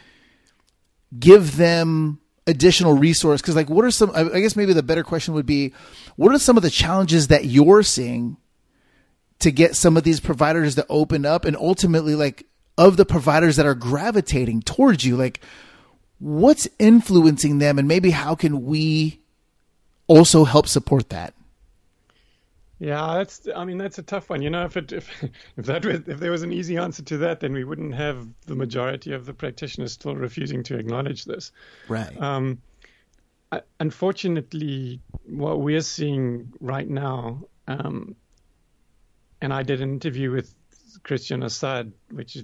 [1.17, 3.41] give them additional resource?
[3.41, 5.73] Because like what are some i guess maybe the better question would be
[6.15, 8.38] what are some of the challenges that you're seeing
[9.39, 11.45] to get some of these providers to open up?
[11.45, 12.45] And ultimately like
[12.77, 15.41] of the providers that are gravitating towards you like
[16.19, 17.77] what's influencing them?
[17.77, 19.19] And maybe how can we
[20.08, 21.34] also help support that
[22.79, 23.47] yeah, that's.
[23.55, 24.41] I mean, that's a tough one.
[24.41, 25.09] You know, if it if
[25.57, 28.27] if that was, if there was an easy answer to that, then we wouldn't have
[28.45, 31.51] the majority of the practitioners still refusing to acknowledge this.
[31.88, 32.19] Right.
[32.21, 32.61] Um,
[33.79, 38.15] unfortunately, what we're seeing right now, um,
[39.41, 40.53] and I did an interview with
[41.03, 42.38] Christian Assad, which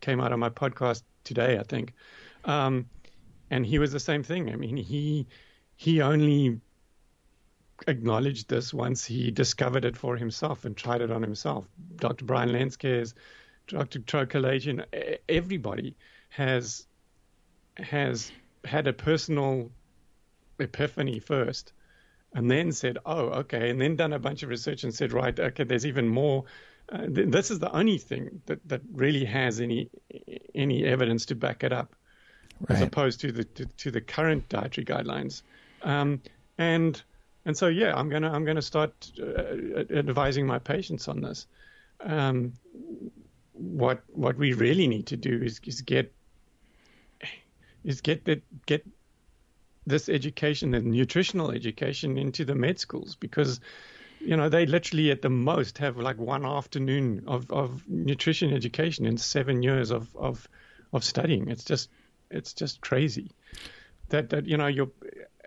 [0.00, 1.92] came out on my podcast today, I think,
[2.44, 2.86] um,
[3.50, 4.50] and he was the same thing.
[4.50, 5.26] I mean, he
[5.76, 6.60] he only
[7.86, 11.66] acknowledged this once he discovered it for himself and tried it on himself.
[11.96, 12.24] Dr.
[12.24, 13.14] Brian Lenzkes,
[13.68, 13.98] Dr.
[14.00, 14.84] Tro Kalayjian,
[15.28, 15.96] everybody
[16.30, 16.86] has
[17.76, 18.32] has
[18.64, 19.70] had a personal
[20.58, 21.72] epiphany first
[22.34, 25.38] and then said, oh, okay, and then done a bunch of research and said, right,
[25.38, 26.44] okay, there's even more.
[26.90, 29.90] Uh, th- this is the only thing that, that really has any
[30.54, 31.96] any evidence to back it up,
[32.60, 32.76] right.
[32.76, 35.42] as opposed to the to, to, the current dietary guidelines.
[35.82, 36.20] Um,
[36.58, 37.02] and
[37.46, 41.46] and so, yeah, I'm gonna I'm gonna start uh, advising my patients on this.
[42.00, 42.54] Um,
[43.52, 46.12] what what we really need to do is, is get
[47.84, 48.84] is get that get
[49.86, 53.60] this education and nutritional education into the med schools because
[54.18, 59.06] you know they literally at the most have like one afternoon of, of nutrition education
[59.06, 60.48] in seven years of, of
[60.92, 61.90] of studying it's just
[62.28, 63.30] it's just crazy
[64.08, 64.90] that that you know you're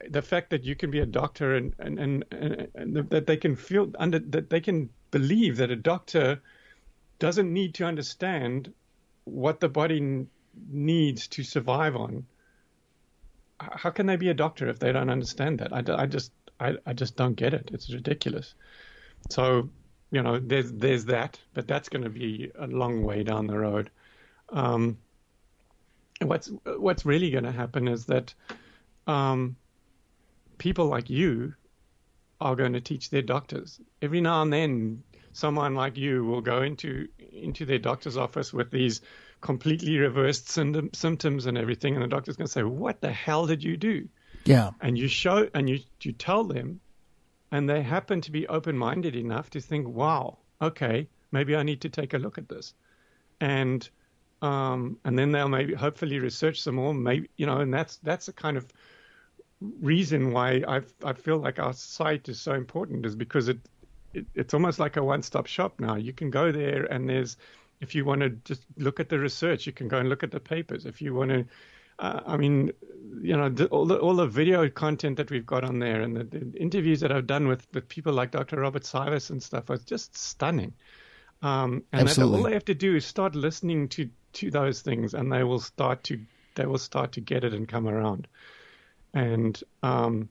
[0.08, 3.38] the fact that you can be a doctor and and, and, and, and that they
[3.38, 6.42] can feel under that they can believe that a doctor
[7.20, 8.74] doesn't need to understand
[9.26, 10.26] what the body
[10.70, 12.26] needs to survive on.
[13.60, 15.74] How can they be a doctor if they don't understand that?
[15.74, 17.70] I, I just I, I just don't get it.
[17.74, 18.54] It's ridiculous.
[19.30, 19.70] So
[20.12, 23.58] you know there's there's that, but that's going to be a long way down the
[23.58, 23.90] road.
[24.50, 24.98] Um,
[26.22, 28.34] what's what's really going to happen is that
[29.08, 29.56] um,
[30.60, 31.56] people like you
[32.40, 33.82] are going to teach their doctors.
[34.02, 38.72] Every now and then, someone like you will go into into their doctor's office with
[38.72, 39.02] these
[39.42, 43.64] completely reversed symptoms and everything, and the doctor's going to say, "What the hell did
[43.64, 44.08] you do?"
[44.46, 44.72] Yeah.
[44.82, 46.80] And you show and you you tell them,
[47.52, 51.90] and they happen to be open-minded enough to think, "Wow, okay, maybe I need to
[51.90, 52.74] take a look at this,"
[53.42, 53.90] and
[54.42, 58.28] um, and then they'll maybe hopefully research some more, maybe you know, and that's that's
[58.28, 58.66] a kind of
[59.62, 63.60] reason why I I feel like our site is so important is because it,
[64.14, 65.96] it it's almost like a one-stop shop now.
[65.96, 67.38] You can go there and there's
[67.82, 70.32] if you want to just look at the research, you can go and look at
[70.32, 70.86] the papers.
[70.86, 71.46] If you want to,
[72.00, 72.72] uh, I mean,
[73.22, 76.16] you know, the, all the all the video content that we've got on there and
[76.16, 78.60] the, the, interviews that I've done with with people like Dr.
[78.60, 80.74] Robert Cywes and stuff are just stunning.
[81.42, 85.14] Um, and that, all they have to do is start listening to to those things,
[85.14, 86.20] and they will start to
[86.56, 88.28] they will start to get it and come around
[89.14, 90.30] and um,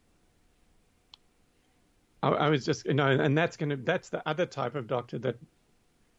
[2.22, 5.18] I, I, was just you know, and that's gonna that's the other type of doctor
[5.18, 5.36] that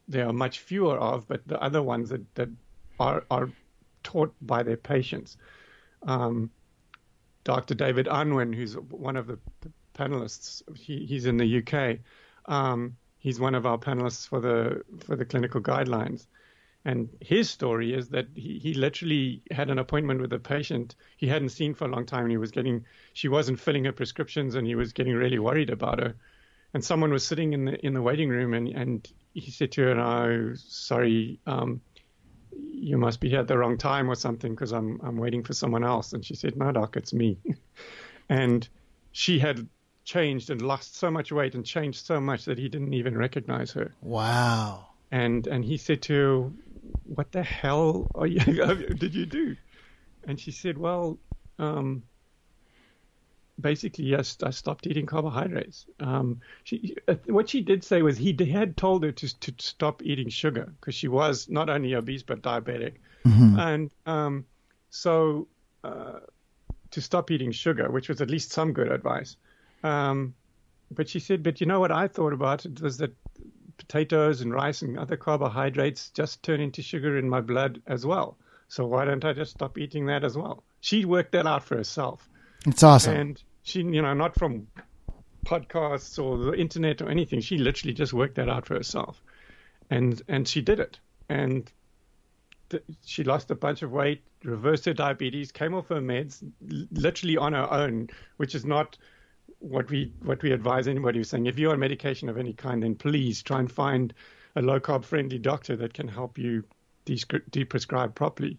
[0.08, 2.50] there are much fewer of, but the other ones that that
[3.00, 3.50] are are
[4.04, 5.38] taught by their patients.
[6.04, 6.50] Um,
[7.44, 7.74] Dr.
[7.74, 9.40] David Unwin, who's one of the
[9.96, 12.00] panelists, he, he's in the UK.
[12.46, 16.28] Um, he's one of our panelists for the for the clinical guidelines.
[16.86, 21.28] And his story is that he, he literally had an appointment with a patient he
[21.28, 22.24] hadn't seen for a long time.
[22.24, 25.70] And he was getting, she wasn't filling her prescriptions and he was getting really worried
[25.70, 26.16] about her.
[26.74, 29.82] And someone was sitting in the in the waiting room and, and he said to
[29.82, 31.82] her, "No, sorry, um,
[32.52, 35.54] you must be here at the wrong time or something because I'm I'm waiting for
[35.54, 37.40] someone else." And she said, "No, doc, it's me."
[38.30, 38.68] and
[39.12, 39.68] she had
[40.04, 43.72] changed and lost so much weight and changed so much that he didn't even recognize
[43.72, 43.94] her.
[44.02, 44.88] Wow.
[45.12, 46.52] And and he said to her,
[47.04, 49.56] what the hell are you, did you do?
[50.28, 51.18] And she said, well,
[51.58, 52.04] um,
[53.60, 55.86] basically, yes, I stopped eating carbohydrates.
[56.00, 60.02] Um, she, uh, what she did say was he had told her to, to stop
[60.04, 62.96] eating sugar because she was not only obese but diabetic.
[63.26, 63.60] Mm-hmm.
[63.60, 64.46] And um,
[64.90, 65.48] so
[65.84, 66.20] uh,
[66.92, 69.36] to stop eating sugar, which was at least some good advice.
[69.84, 70.34] Um,
[70.92, 73.14] but she said, but you know what I thought about it was that
[73.80, 78.38] potatoes and rice and other carbohydrates just turn into sugar in my blood as well.
[78.68, 80.64] So why don't I just stop eating that as well?
[80.82, 82.30] She worked that out for herself.
[82.68, 83.16] It's awesome.
[83.16, 84.68] And she, you know, not from
[85.46, 87.42] podcasts or the internet or anything.
[87.42, 89.22] She literally just worked that out for herself,
[89.90, 91.00] and and she did it.
[91.30, 91.72] And
[92.70, 96.88] th- she lost a bunch of weight, reversed her diabetes, came off her meds, l-
[96.92, 98.98] literally on her own, which is not
[99.60, 102.84] what we what we advise anybody who's saying if you're on medication of any kind,
[102.84, 104.14] then please try and find
[104.56, 106.64] a low carb friendly doctor that can help you
[107.06, 108.58] de-prescribe properly.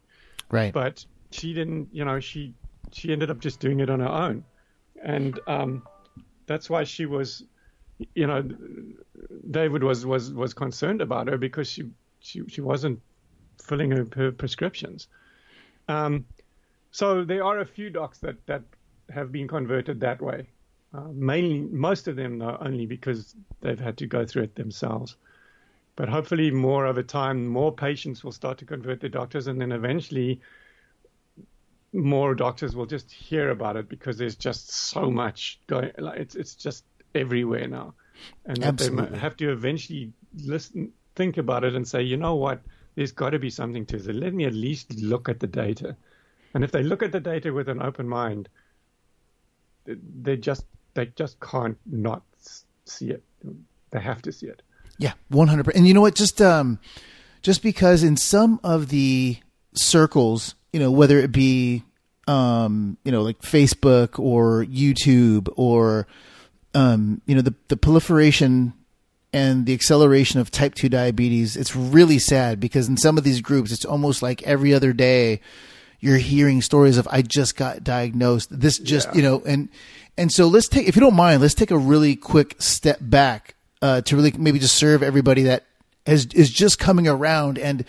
[0.50, 0.72] Right.
[0.72, 2.54] But she didn't, you know, she
[2.92, 4.44] she ended up just doing it on her own,
[5.02, 5.82] and um,
[6.46, 7.44] that's why she was,
[8.14, 8.42] you know,
[9.50, 11.84] David was was was concerned about her because she
[12.20, 13.00] she she wasn't
[13.62, 15.08] filling her, her prescriptions.
[15.88, 16.26] Um,
[16.90, 18.62] so there are a few docs that that
[19.08, 20.48] have been converted that way.
[20.92, 25.16] Uh, mainly, most of them though, only because they've had to go through it themselves.
[25.94, 29.70] But hopefully, more over time, more patients will start to convert their doctors, and then
[29.70, 30.40] eventually,
[31.92, 35.92] more doctors will just hear about it because there's just so much going.
[35.98, 37.94] Like it's it's just everywhere now,
[38.46, 39.10] and Absolutely.
[39.10, 42.62] they have to eventually listen, think about it, and say, you know what,
[42.96, 44.16] there's got to be something to this.
[44.16, 45.96] Let me at least look at the data,
[46.54, 48.48] and if they look at the data with an open mind,
[49.86, 52.22] they just they just can't not
[52.84, 53.22] see it.
[53.90, 54.62] They have to see it.
[54.98, 55.78] Yeah, one hundred percent.
[55.78, 56.14] And you know what?
[56.14, 56.78] Just um,
[57.42, 59.38] just because in some of the
[59.74, 61.82] circles, you know, whether it be
[62.28, 66.06] um, you know, like Facebook or YouTube or
[66.74, 68.74] um, you know, the the proliferation
[69.32, 73.40] and the acceleration of type 2 diabetes, it's really sad because in some of these
[73.40, 75.40] groups, it's almost like every other day
[76.00, 78.48] you're hearing stories of, I just got diagnosed.
[78.50, 79.14] This just, Yeah.
[79.14, 79.68] you know, and,
[80.20, 83.54] and so let's take, if you don't mind, let's take a really quick step back,
[83.80, 85.64] uh, to really maybe just serve everybody that
[86.04, 87.58] has, is just coming around.
[87.58, 87.86] And,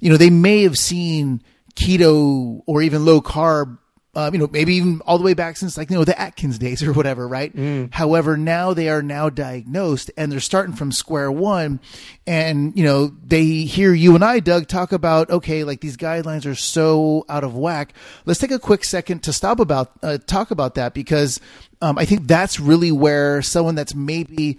[0.00, 1.42] you know, they may have seen
[1.74, 3.76] keto or even low carb,
[4.16, 6.58] um, you know, maybe even all the way back since like, you know, the Atkins
[6.58, 7.54] days or whatever, right?
[7.92, 11.80] However, now they are now diagnosed and they're starting from square one.
[12.26, 16.46] And, you know, they hear you and I, Doug, talk about, okay, like these guidelines
[16.46, 17.92] are so out of whack.
[18.24, 21.38] Let's take a quick second to stop about, uh, talk about that because,
[21.82, 24.58] um, I think that's really where someone that's maybe,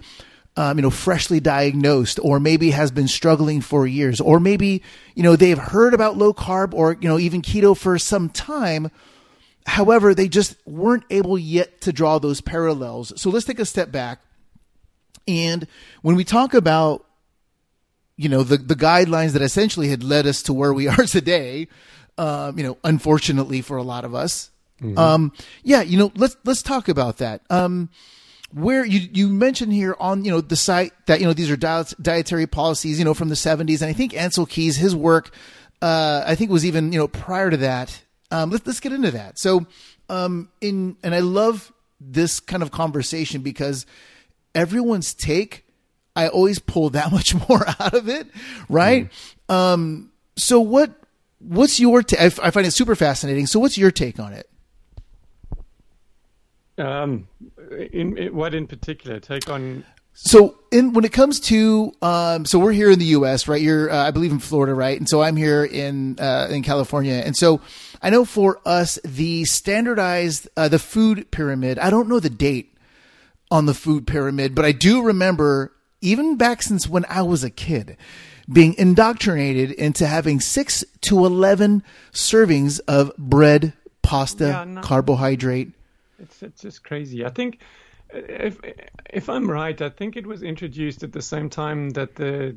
[0.56, 4.82] um, you know, freshly diagnosed, or maybe has been struggling for years, or maybe,
[5.14, 8.90] you know, they've heard about low carb or, you know, even keto for some time.
[9.66, 13.12] However, they just weren't able yet to draw those parallels.
[13.20, 14.20] So let's take a step back.
[15.26, 15.66] And
[16.02, 17.04] when we talk about,
[18.16, 21.68] you know, the, the guidelines that essentially had led us to where we are today,
[22.16, 24.50] um, you know, unfortunately for a lot of us,
[24.96, 27.42] um, yeah, you know, let's, let's talk about that.
[27.50, 27.90] Um,
[28.52, 31.56] where you you mentioned here on you know the site that you know these are
[31.56, 35.30] diet, dietary policies you know from the 70s and I think Ancel Keys his work
[35.82, 39.10] uh, I think was even you know prior to that um, let's let's get into
[39.10, 39.66] that so
[40.08, 43.86] um, in and I love this kind of conversation because
[44.54, 45.64] everyone's take
[46.16, 48.26] I always pull that much more out of it
[48.68, 49.10] right
[49.48, 50.92] um, so what
[51.40, 54.32] what's your ta- I, f- I find it super fascinating so what's your take on
[54.32, 54.48] it
[56.78, 57.26] Um,
[57.92, 59.18] in, in what in particular?
[59.18, 63.48] Take on So, in when it comes to, um, so we're here in the U.S.,
[63.48, 63.60] right?
[63.60, 64.96] You're, uh, I believe, in Florida, right?
[64.98, 67.60] And so I'm here in uh, in California, and so
[68.02, 71.78] I know for us the standardized uh, the food pyramid.
[71.78, 72.74] I don't know the date
[73.50, 77.50] on the food pyramid, but I do remember even back since when I was a
[77.50, 77.96] kid
[78.50, 81.82] being indoctrinated into having six to eleven
[82.12, 84.80] servings of bread, pasta, Yeah, no.
[84.80, 85.72] carbohydrate.
[86.20, 87.24] It's it's just crazy.
[87.24, 87.58] I think
[88.12, 88.58] if
[89.10, 92.56] if I'm right, I think it was introduced at the same time that the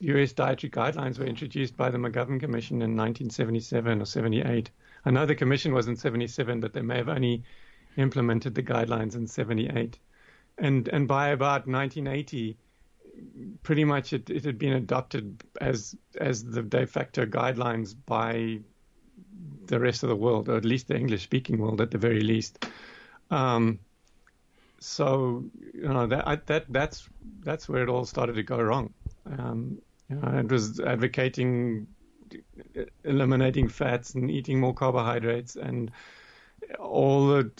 [0.00, 0.32] U.S.
[0.32, 4.70] dietary guidelines were introduced by the McGovern Commission in 1977 or 78.
[5.04, 7.44] I know the commission was in 77, but they may have only
[7.96, 9.98] implemented the guidelines in 78.
[10.58, 12.56] And and by about 1980,
[13.62, 18.60] pretty much it, it had been adopted as as the de facto guidelines by
[19.66, 22.66] the rest of the world, or at least the English-speaking world, at the very least.
[23.30, 23.78] Um,
[24.80, 25.44] so
[25.74, 27.08] you know that I, that that's
[27.40, 28.92] that's where it all started to go wrong.
[29.26, 29.80] Um,
[30.10, 31.86] you it was advocating
[33.04, 35.90] eliminating fats and eating more carbohydrates and
[36.78, 37.50] all the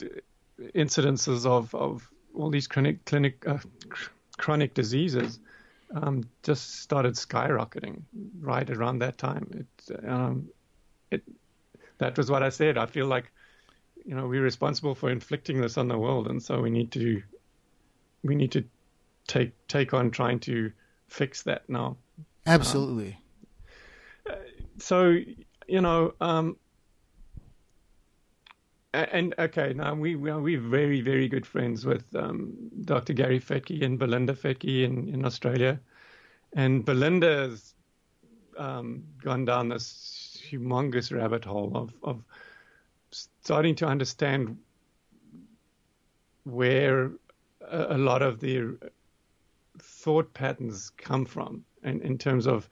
[0.74, 3.59] incidences of, of all these chronic clinic uh,
[4.36, 5.40] chronic diseases
[5.94, 8.03] um, just started skyrocketing
[8.40, 9.66] right around that time.
[9.88, 10.48] It, um,
[11.11, 11.22] it
[11.98, 12.78] that was what I said.
[12.78, 13.30] I feel like
[14.05, 17.22] you know, we're responsible for inflicting this on the world, and so we need to
[18.22, 18.64] we need to
[19.26, 20.72] take take on trying to
[21.09, 21.96] fix that now.
[22.47, 23.18] Absolutely.
[24.28, 24.36] Um,
[24.78, 25.16] so
[25.68, 26.57] you know, um,
[28.93, 32.53] and okay, now we we are we're very very good friends with um,
[32.84, 33.12] Dr.
[33.12, 35.80] Gary Fettke and Belinda Fettke in in Australia,
[36.55, 37.74] and Belinda's
[38.59, 42.24] um, gone down this humongous rabbit hole of of
[43.11, 44.57] starting to understand
[46.45, 47.12] where
[47.61, 48.76] a, a lot of the
[49.78, 52.68] thought patterns come from, and in terms of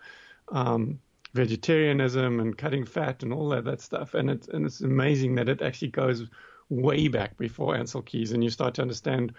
[0.48, 0.98] um,
[1.34, 4.14] vegetarianism and cutting fat and all that that stuff.
[4.14, 6.26] And it's and it's amazing that it actually goes
[6.68, 9.34] way back before Ancel Keys, and you start to understand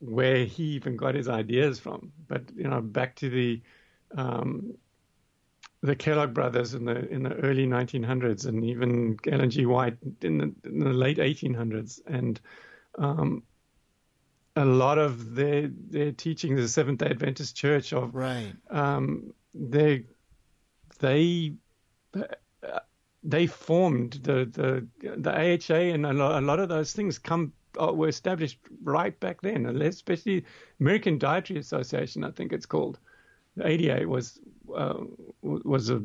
[0.00, 2.12] where he even got his ideas from.
[2.28, 3.62] But you know, back to the
[4.16, 4.74] um,
[5.82, 9.66] the Kellogg brothers in the in the early 1900s, and even Ellen G.
[9.66, 12.40] White in the, in the late 1800s, and
[12.98, 13.42] um,
[14.60, 20.04] a lot of their their teaching, the Seventh Day Adventist Church of right, um, they
[20.98, 21.54] they
[23.22, 27.52] they formed the the the AHA and a lot, a lot of those things come
[27.80, 30.44] uh, were established right back then, especially
[30.80, 32.98] American Dietary Association, I think it's called.
[33.56, 34.40] The ADA was
[34.74, 35.04] uh,
[35.42, 36.02] was a,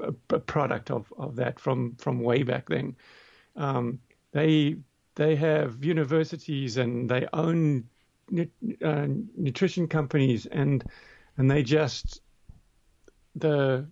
[0.00, 2.96] a, product of, of that from, from way back then.
[3.54, 4.00] Um,
[4.32, 4.76] they
[5.14, 7.88] they have universities and they own
[8.82, 9.06] uh,
[9.36, 10.84] nutrition companies and
[11.36, 12.20] and they just
[13.34, 13.86] the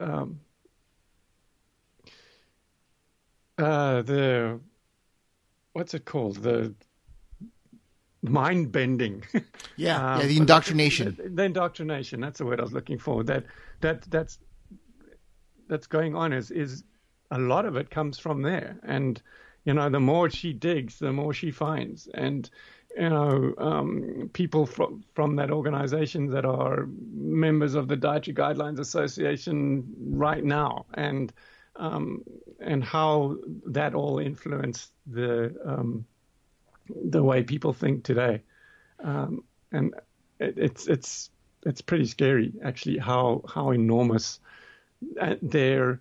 [0.00, 0.40] um,
[3.56, 4.60] uh, the
[5.72, 6.74] what's it called the
[8.22, 9.24] mind bending.
[9.76, 11.16] yeah, um, yeah, the indoctrination.
[11.16, 12.20] The, the, indoctrination.
[12.20, 13.24] That's the word I was looking for.
[13.24, 13.44] That
[13.80, 14.38] that that's
[15.68, 16.84] that's going on is is
[17.30, 19.20] a lot of it comes from there, and
[19.64, 22.50] you know the more she digs, the more she finds, and
[22.96, 28.78] you know, um, people from from that organization that are members of the Dietary Guidelines
[28.78, 31.32] Association right now, and
[31.76, 32.24] um,
[32.60, 33.36] and how
[33.66, 36.04] that all influenced the um,
[37.10, 38.42] the way people think today,
[39.04, 39.94] um, and
[40.40, 41.30] it, it's it's
[41.66, 44.40] it's pretty scary actually how how enormous
[45.20, 46.00] uh, their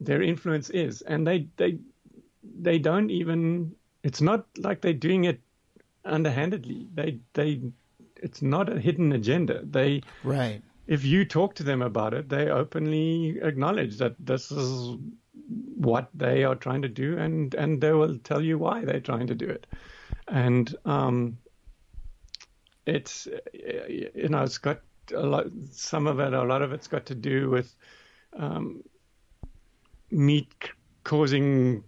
[0.00, 1.78] their influence is, and they they
[2.60, 3.74] they don't even.
[4.04, 5.40] It's not like they're doing it
[6.04, 6.88] underhandedly.
[6.94, 7.60] They they
[8.16, 9.62] it's not a hidden agenda.
[9.64, 10.62] They right.
[10.86, 14.96] If you talk to them about it, they openly acknowledge that this is
[15.76, 19.26] what they are trying to do, and and they will tell you why they're trying
[19.28, 19.66] to do it.
[20.28, 21.38] And um,
[22.86, 24.80] it's you know it's got
[25.14, 25.46] a lot.
[25.70, 27.74] Some of it, a lot of it's got to do with
[28.36, 28.82] um,
[30.10, 30.52] meat
[31.04, 31.84] causing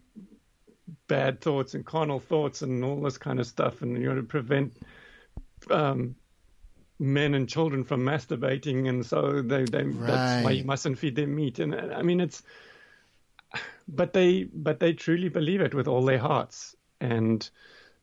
[1.07, 4.23] bad thoughts and carnal thoughts and all this kind of stuff, and you know to
[4.23, 4.73] prevent
[5.71, 6.15] um,
[6.99, 10.07] men and children from masturbating, and so they, they right.
[10.07, 11.59] that's why you mustn't feed them meat.
[11.59, 12.43] And I mean, it's
[13.89, 17.49] but they but they truly believe it with all their hearts, and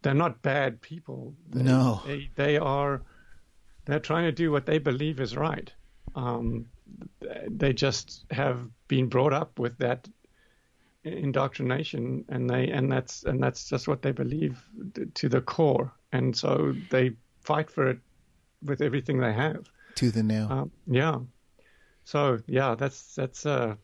[0.02, 1.34] they're not bad people.
[1.50, 3.02] They, no, they they are
[3.86, 5.72] they're trying to do what they believe is right.
[6.16, 6.68] Um,
[7.48, 10.08] they just have been brought up with that
[11.04, 14.64] indoctrination, and they and that's and that's just what they believe
[15.16, 18.00] to the core, and so they fight for it
[18.64, 19.70] with everything they have.
[19.96, 20.48] To the nail.
[20.50, 21.20] Um, yeah.
[22.04, 23.76] So yeah, that's that's uh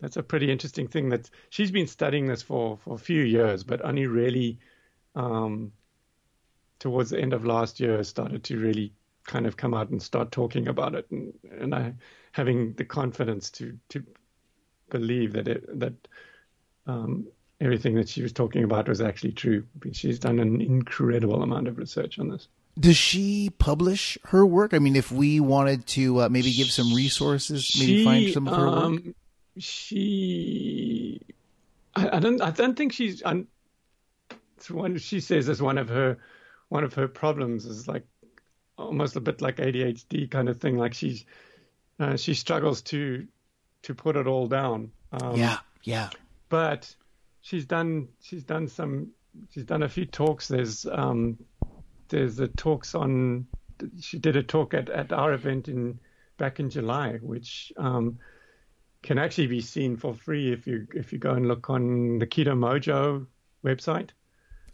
[0.00, 1.08] that's a pretty interesting thing.
[1.08, 4.58] That she's been studying this for for a few years, but only really
[5.14, 5.72] um,
[6.78, 8.92] towards the end of last year started to really
[9.24, 11.94] kind of come out and start talking about it, and and I
[12.32, 14.04] having the confidence to to
[14.90, 15.94] believe that it that
[16.88, 17.28] um,
[17.60, 19.64] everything that she was talking about was actually true.
[19.92, 22.48] She's done an incredible amount of research on this.
[22.80, 24.72] Does she publish her work?
[24.72, 28.48] I mean, if we wanted to uh, maybe give some resources, maybe she, find some
[28.48, 29.02] of her um, work.
[29.58, 31.20] She,
[31.94, 33.22] I, I, don't, I don't think she's.
[33.24, 33.48] I'm,
[34.70, 36.18] one she says is one of her,
[36.68, 38.04] one of her problems is like
[38.76, 40.78] almost a bit like ADHD kind of thing.
[40.78, 41.24] Like she's,
[41.98, 43.26] uh, she struggles to,
[43.82, 44.92] to put it all down.
[45.10, 46.10] Um, yeah, yeah
[46.48, 46.94] but
[47.40, 49.10] she's done she's done some
[49.50, 50.48] she's done a few talks.
[50.48, 51.38] There's um,
[52.08, 53.46] there's the talks on
[54.00, 55.98] she did a talk at, at our event in
[56.36, 58.18] back in July, which um,
[59.02, 62.26] can actually be seen for free if you if you go and look on the
[62.26, 63.26] Keto Mojo
[63.64, 64.10] website.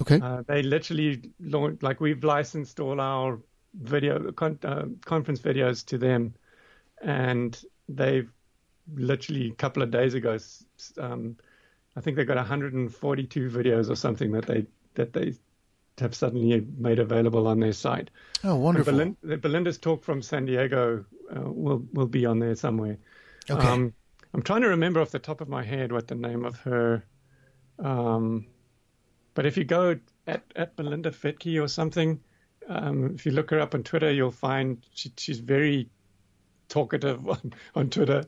[0.01, 0.21] Okay.
[0.21, 3.41] Uh, they literally launched like we've licensed all our
[3.75, 6.35] video con- uh, conference videos to them,
[7.03, 8.31] and they've
[8.95, 10.39] literally a couple of days ago
[10.99, 11.37] um,
[11.97, 15.35] I think they've got 142 videos or something that they that they
[15.99, 18.11] have suddenly made available on their site.
[18.43, 18.93] Oh, wonderful!
[18.93, 22.99] Belin- the Belinda's talk from San Diego uh, will will be on there somewhere.
[23.49, 23.67] Okay.
[23.67, 23.93] Um,
[24.33, 27.05] I'm trying to remember off the top of my head what the name of her.
[27.79, 28.47] Um,
[29.35, 32.21] but if you go at, at Belinda Fettke or something,
[32.69, 35.89] um, if you look her up on Twitter, you'll find she, she's very
[36.69, 38.25] talkative on, on Twitter.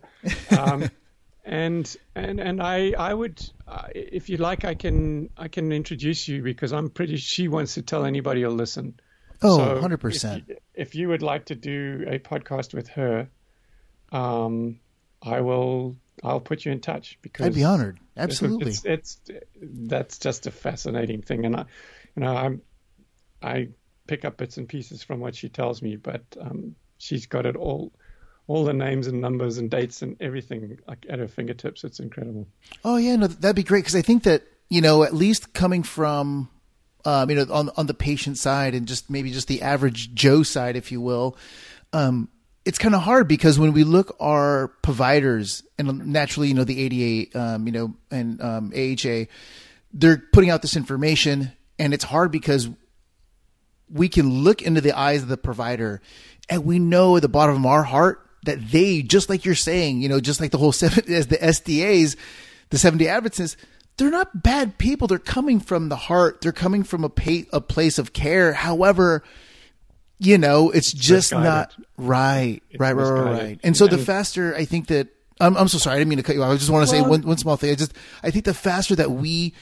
[0.56, 0.90] Um,
[1.46, 6.26] and and and I I would uh, if you like I can I can introduce
[6.28, 8.98] you because I'm pretty she wants to tell anybody who'll listen.
[9.42, 10.38] Oh, So 100%.
[10.42, 13.28] If you, if you would like to do a podcast with her,
[14.12, 14.80] um,
[15.22, 15.96] I will.
[16.24, 17.96] I'll put you in touch because I'd be honored.
[18.16, 18.70] it's- Absolutely.
[18.70, 19.20] It's, it's
[19.62, 21.64] that's just a fascinating thing, and I,
[22.16, 22.62] you know, I'm
[23.42, 23.68] I
[24.06, 27.54] pick up bits and pieces from what she tells me, but um, she's got it
[27.56, 27.92] all,
[28.48, 31.84] all the names and numbers and dates and everything like at her fingertips.
[31.84, 32.46] It's incredible.
[32.84, 35.82] Oh yeah, no, that'd be great because I think that you know at least coming
[35.82, 36.48] from
[37.04, 40.42] um, you know on on the patient side and just maybe just the average Joe
[40.42, 41.36] side, if you will,
[41.92, 42.28] um,
[42.64, 46.80] it's kind of hard because when we look our providers and naturally you know the
[46.80, 49.24] ADA, um, you know, and um, AHA,
[49.92, 52.68] they're putting out this information and it's hard because
[53.90, 56.00] we can look into the eyes of the provider
[56.48, 60.00] and we know at the bottom of our heart that they, just like you're saying,
[60.00, 62.16] you know, just like the whole seven, as the SDAs,
[62.70, 63.56] the Seventh-day Adventists,
[63.96, 65.08] they're not bad people.
[65.08, 66.40] They're coming from the heart.
[66.40, 68.52] They're coming from a pa- a place of care.
[68.52, 69.22] However,
[70.18, 71.44] you know, it's just misguided.
[71.44, 73.42] not right, right, right, right, misguided.
[73.42, 73.60] right.
[73.62, 75.08] And so the faster, I think that
[75.40, 75.96] I'm, I'm so sorry.
[75.96, 76.50] I didn't mean to cut you off.
[76.50, 77.70] I just want to say one, one small thing.
[77.70, 77.92] I just,
[78.22, 79.54] I think the faster that we,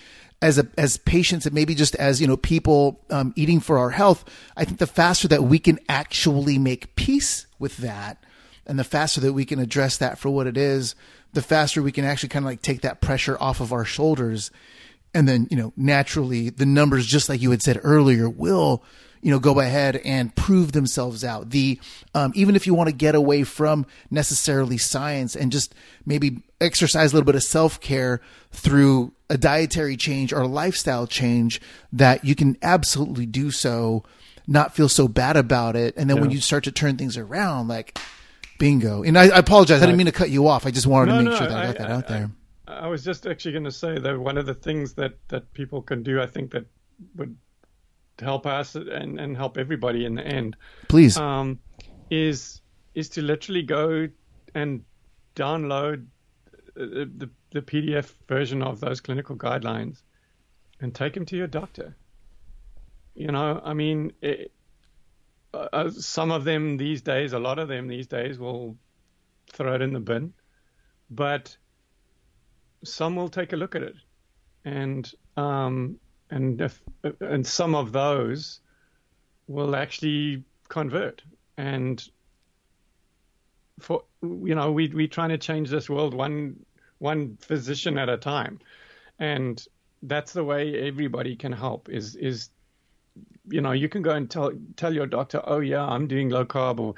[0.42, 3.90] as a, as patients and maybe just as, you know, people, um, eating for our
[3.90, 4.24] health,
[4.56, 8.22] I think the faster that we can actually make peace with that
[8.66, 10.94] and the faster that we can address that for what it is,
[11.32, 14.50] the faster we can actually kind of like take that pressure off of our shoulders.
[15.12, 18.82] And then, you know, naturally the numbers, just like you had said earlier, will,
[19.20, 21.50] you know, go ahead and prove themselves out.
[21.50, 21.80] The,
[22.14, 27.12] um, even if you want to get away from necessarily science and just maybe exercise
[27.12, 31.60] a little bit of self care through a dietary change or a lifestyle change,
[31.92, 34.04] that you can absolutely do so,
[34.46, 35.94] not feel so bad about it.
[35.96, 37.98] And then when you start to turn things around, like,
[38.58, 39.02] bingo.
[39.02, 39.82] And I, I apologize.
[39.82, 40.66] I didn't mean to cut you off.
[40.66, 42.30] I just wanted to make sure that I got that out there.
[42.66, 45.52] I, I was just actually going to say that one of the things that, that
[45.52, 46.66] people can do, I think that
[47.16, 47.36] would
[48.20, 50.56] help us and, and help everybody in the end,
[50.88, 51.16] Please.
[51.16, 51.58] um,
[52.10, 52.60] is
[52.94, 54.08] is to literally go
[54.54, 54.84] and
[55.34, 56.06] download
[56.48, 60.02] uh, the, the PDF version of those clinical guidelines
[60.80, 61.96] and take them to your doctor.
[63.14, 64.52] You know, I mean, it,
[65.54, 68.76] uh, uh, some of them these days, a lot of them these days will
[69.52, 70.32] throw it in the bin,
[71.10, 71.56] but
[72.82, 73.94] some will take a look at it,
[74.64, 75.98] and um,
[76.30, 76.82] and if,
[77.20, 78.60] and some of those
[79.46, 81.22] will actually convert.
[81.56, 82.06] And
[83.80, 86.64] for you know we we're trying to change this world one
[86.98, 88.58] one physician at a time.
[89.18, 89.64] And
[90.02, 92.50] that's the way everybody can help is is
[93.48, 96.44] you know you can go and tell tell your doctor oh yeah i'm doing low
[96.44, 96.94] carb or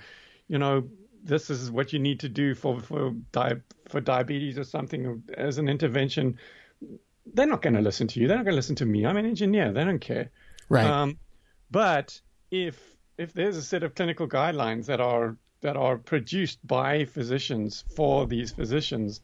[0.49, 0.85] you know
[1.27, 5.59] this is what you need to do for for di- for diabetes or something as
[5.59, 6.39] an intervention.
[7.35, 8.29] They're not going to listen to you.
[8.29, 9.05] They're not going to listen to me.
[9.05, 9.73] I'm an engineer.
[9.73, 10.31] They don't care.
[10.69, 10.87] Right.
[10.87, 11.19] um,
[11.71, 12.81] but if
[13.19, 18.27] if there's a set of clinical guidelines that are that are produced by physicians for
[18.27, 19.21] these physicians,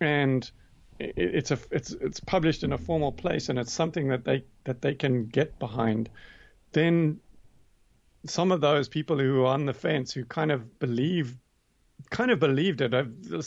[0.00, 0.50] and
[0.98, 4.44] it, it's a it's it's published in a formal place, and it's something that they
[4.64, 6.10] that they can get behind,
[6.72, 7.20] then
[8.26, 11.36] some of those people who are on the fence who kind of believe
[12.10, 12.94] kind of believed it.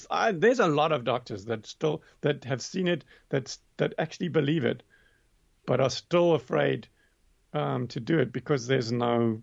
[0.10, 4.30] I, there's a lot of doctors that still that have seen it that that actually
[4.30, 4.84] believe it,
[5.66, 6.88] but are still afraid
[7.54, 9.41] um, to do it because there's no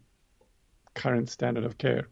[0.95, 2.09] current standard of care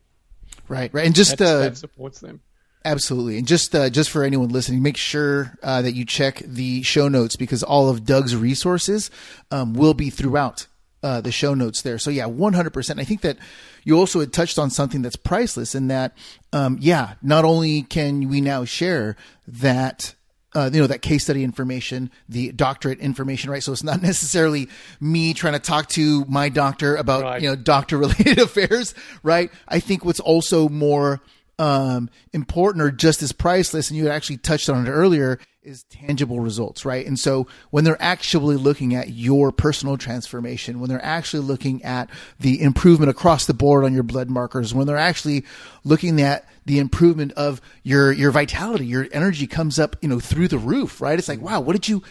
[0.68, 0.92] right.
[0.92, 1.06] Right.
[1.06, 2.40] And just, that, uh, that supports them.
[2.84, 6.82] Absolutely, and just uh, just for anyone listening, make sure uh, that you check the
[6.82, 9.10] show notes because all of Doug's resources
[9.50, 10.68] um, will be throughout
[11.02, 11.98] uh, the show notes there.
[11.98, 13.00] So yeah, one hundred percent.
[13.00, 13.38] I think that
[13.82, 16.16] you also had touched on something that's priceless in that,
[16.52, 19.16] um, yeah, not only can we now share
[19.48, 20.14] that.
[20.54, 23.62] Uh, you know that case study information, the doctorate information, right?
[23.62, 24.68] So it's not necessarily
[25.00, 27.42] me trying to talk to my doctor about Right.
[27.42, 29.50] you know doctor related affairs, right?
[29.68, 31.20] I think what's also more
[31.58, 35.82] um, important or just as priceless, and you had actually touched on it earlier, is
[35.84, 37.04] tangible results, right?
[37.06, 42.08] And so when they're actually looking at your personal transformation, when they're actually looking at
[42.38, 45.44] the improvement across the board on your blood markers, when they're actually
[45.82, 50.48] looking at the improvement of your your vitality, your energy comes up, you know, through
[50.48, 51.18] the roof, right?
[51.18, 52.02] It's like, wow, what did you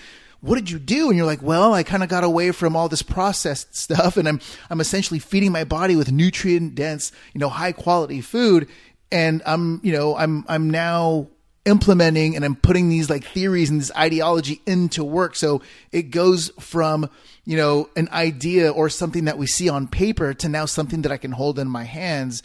[0.41, 1.07] what did you do?
[1.07, 4.27] And you're like, well, I kind of got away from all this processed stuff and
[4.27, 4.39] I'm
[4.69, 8.67] I'm essentially feeding my body with nutrient dense, you know, high quality food
[9.11, 11.27] and I'm, you know, I'm I'm now
[11.65, 15.35] implementing and I'm putting these like theories and this ideology into work.
[15.35, 17.09] So it goes from,
[17.43, 21.11] you know, an idea or something that we see on paper to now something that
[21.11, 22.43] I can hold in my hands.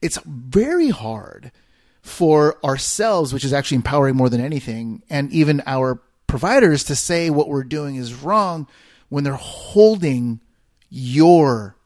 [0.00, 1.52] It's very hard
[2.00, 7.30] for ourselves, which is actually empowering more than anything, and even our providers to say
[7.30, 8.66] what we're doing is wrong
[9.08, 10.40] when they're holding
[10.88, 11.76] your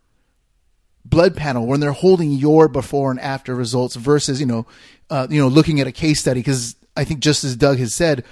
[1.09, 4.67] blood panel when they're holding your before and after results versus you know
[5.11, 7.95] uh, you know looking at a case study because I think just as Doug has
[7.95, 8.25] said,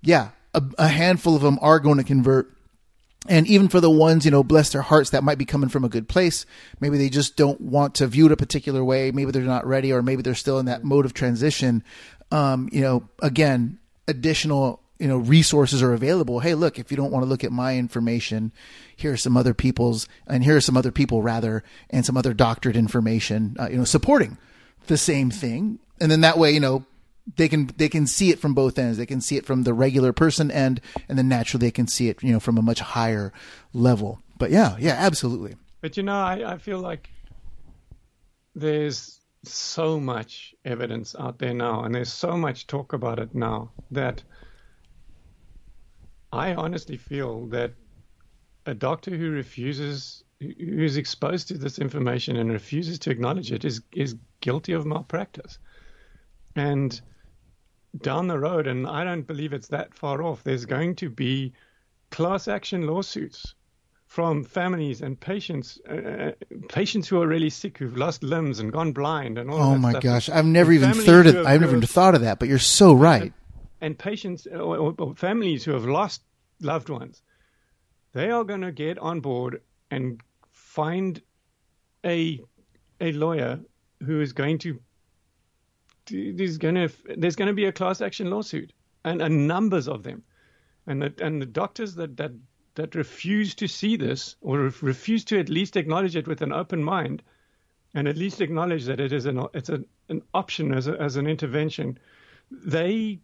[0.00, 2.50] yeah, a, a handful of them are going to convert.
[3.28, 5.84] And even for the ones, you know, bless their hearts that might be coming from
[5.84, 6.44] a good place,
[6.80, 9.12] maybe they just don't want to view it a particular way.
[9.12, 11.84] Maybe they're not ready, or maybe they're still in that mode of transition.
[12.32, 13.78] Um, you know, again,
[14.08, 16.38] additional you know resources are available.
[16.38, 18.52] Hey look if you don't want to look at my information
[18.94, 22.32] here are some other people's and here are some other people rather and some other
[22.32, 24.38] doctored information uh, you know supporting
[24.86, 25.80] the same thing.
[26.00, 26.86] And then that way you know
[27.36, 28.96] they can they can see it from both ends.
[28.96, 32.08] They can see it from the regular person end and then naturally they can see
[32.08, 33.32] it you know from a much higher
[33.72, 34.20] level.
[34.38, 35.56] But yeah yeah absolutely.
[35.80, 37.10] But you know i, I feel like
[38.54, 43.72] there's so much evidence out there now and there's so much talk about it now
[43.90, 44.22] that
[46.32, 47.74] I honestly feel that
[48.64, 53.64] a doctor who refuses, who is exposed to this information and refuses to acknowledge it,
[53.64, 55.58] is is guilty of malpractice.
[56.56, 56.98] And
[58.00, 61.52] down the road, and I don't believe it's that far off, there's going to be
[62.10, 63.54] class action lawsuits
[64.06, 66.30] from families and patients, uh, uh
[66.68, 69.60] patients who are really sick, who've lost limbs and gone blind, and all.
[69.60, 70.02] Oh my stuff.
[70.02, 73.32] gosh, I've never even thought of, I've never thought of that, but you're so right
[73.82, 76.22] and patients uh, or, or families who have lost
[76.60, 77.20] loved ones,
[78.12, 79.60] they are going to get on board
[79.90, 80.22] and
[80.52, 81.20] find
[82.06, 82.40] a
[83.00, 83.60] a lawyer
[84.06, 84.80] who is going to
[86.06, 88.72] there's going to there's going to be a class action lawsuit
[89.04, 90.22] and, and numbers of them.
[90.86, 92.32] And the and the doctors that that
[92.74, 96.82] that refuse to see this or refuse to at least acknowledge it with an open
[96.82, 97.22] mind
[97.94, 101.16] and at least acknowledge that it is an it's a, an option as a, as
[101.16, 101.98] an intervention
[102.50, 103.20] they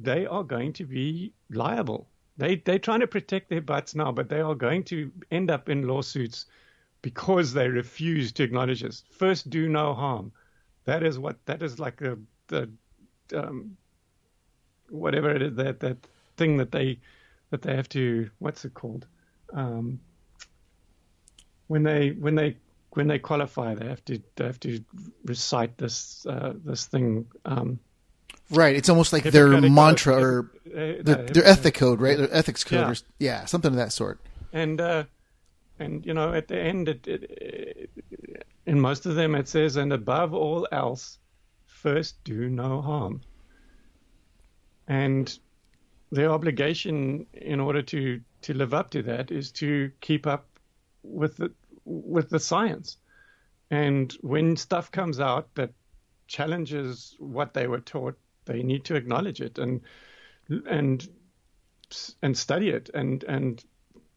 [0.00, 2.08] they are going to be liable.
[2.36, 5.68] They they're trying to protect their butts now, but they are going to end up
[5.68, 6.46] in lawsuits
[7.02, 9.04] because they refuse to acknowledge this.
[9.10, 10.32] First, do no harm.
[10.84, 12.70] That is what that is like the the
[13.34, 13.76] um,
[14.88, 15.98] whatever it is that that
[16.36, 16.98] thing that they
[17.50, 19.06] that they have to what's it called
[19.52, 20.00] um,
[21.66, 22.56] when they when they
[22.90, 24.82] when they qualify they have to they have to
[25.24, 27.78] recite this uh, this thing um,
[28.50, 28.76] Right.
[28.76, 32.16] It's almost like their mantra code, or uh, their, their ethic code, right?
[32.16, 34.20] Their ethics code, yeah, or, yeah something of that sort.
[34.52, 35.04] And uh,
[35.78, 37.90] and you know, at the end, it, it,
[38.66, 41.18] in most of them, it says, "And above all else,
[41.66, 43.20] first do no harm."
[44.86, 45.38] And
[46.10, 50.46] their obligation, in order to to live up to that, is to keep up
[51.02, 51.52] with the
[51.84, 52.96] with the science.
[53.70, 55.72] And when stuff comes out that
[56.26, 58.18] challenges what they were taught,
[58.48, 59.82] they need to acknowledge it and
[60.66, 61.08] and
[62.20, 62.90] and study it.
[62.92, 63.64] And and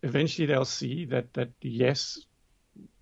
[0.01, 2.19] eventually they'll see that that yes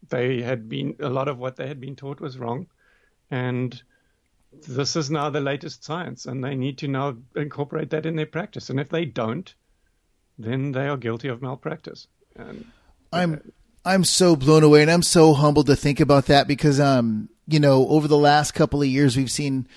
[0.09, 2.67] they had been a lot of what they had been taught was wrong.
[3.31, 3.81] And
[4.67, 8.25] this is now the latest science and they need to now incorporate that in their
[8.25, 8.69] practice.
[8.69, 9.53] And if they don't
[10.39, 12.07] then they are guilty of malpractice.
[12.35, 12.65] And
[13.11, 13.37] i'm uh,
[13.85, 17.59] i'm so blown away and i'm so humbled to think about that because um you
[17.59, 19.67] know over the last couple of years we've seen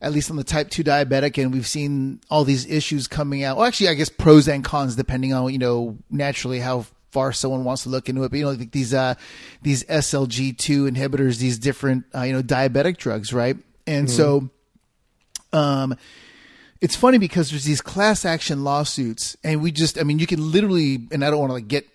[0.00, 3.56] at least on the type 2 diabetic and we've seen all these issues coming out.
[3.56, 7.64] Well actually i guess pros and cons depending on you know naturally how far someone
[7.64, 8.30] wants to look into it.
[8.30, 9.14] But you know like these uh
[9.62, 13.56] these SGLT2 inhibitors these different uh, you know diabetic drugs right?
[13.86, 14.16] And mm-hmm.
[14.16, 14.50] so
[15.52, 15.96] um
[16.80, 20.50] it's funny because there's these class action lawsuits and we just i mean you can
[20.50, 21.86] literally and i don't want to like get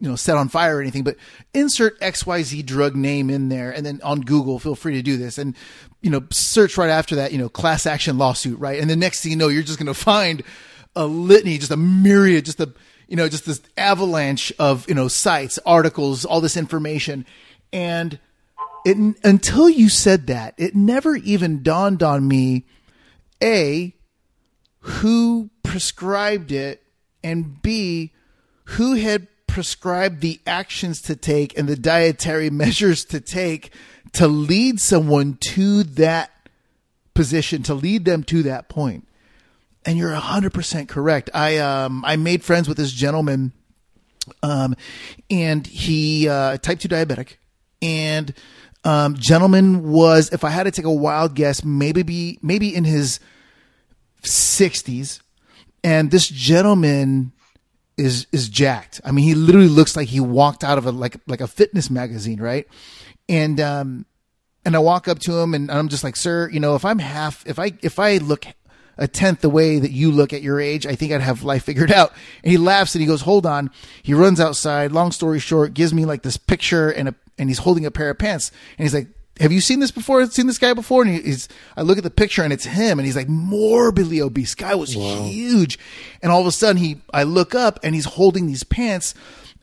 [0.00, 1.16] you know set on fire or anything but
[1.54, 5.38] insert xyz drug name in there and then on google feel free to do this.
[5.38, 5.54] And
[6.02, 8.80] you know search right after that you know class action lawsuit right?
[8.80, 10.42] And the next thing you know you're just going to find
[10.96, 12.72] a litany just a myriad just a
[13.08, 17.26] you know just this avalanche of you know sites articles all this information.
[17.72, 18.18] And
[18.84, 22.64] it until you said that it never even dawned on me
[23.42, 23.94] a
[24.80, 26.82] who prescribed it,
[27.22, 28.12] and B,
[28.64, 33.72] who had prescribed the actions to take and the dietary measures to take
[34.12, 36.30] to lead someone to that
[37.14, 39.06] position, to lead them to that point.
[39.84, 41.30] And you're 100% correct.
[41.32, 43.52] I um I made friends with this gentleman
[44.42, 44.76] um
[45.30, 47.36] and he uh type 2 diabetic
[47.80, 48.34] and
[48.84, 52.84] um gentleman was if I had to take a wild guess maybe be maybe in
[52.84, 53.20] his
[54.22, 55.20] 60s
[55.82, 57.32] and this gentleman
[57.96, 59.00] is is jacked.
[59.04, 61.90] I mean, he literally looks like he walked out of a like like a fitness
[61.90, 62.66] magazine, right?
[63.30, 64.06] And um
[64.64, 66.98] and I walk up to him and I'm just like, "Sir, you know, if I'm
[66.98, 68.44] half if I if I look
[68.98, 71.64] a tenth the way that you look at your age, I think I'd have life
[71.64, 72.12] figured out."
[72.44, 73.70] And he laughs and he goes, "Hold on."
[74.02, 77.58] He runs outside, long story short, gives me like this picture and a and he's
[77.58, 79.08] holding a pair of pants and he's like,
[79.40, 80.24] have you seen this before?
[80.26, 81.02] Seen this guy before?
[81.02, 84.54] And he's, I look at the picture and it's him and he's like morbidly obese.
[84.54, 85.22] Guy was wow.
[85.22, 85.78] huge.
[86.22, 89.14] And all of a sudden he, I look up and he's holding these pants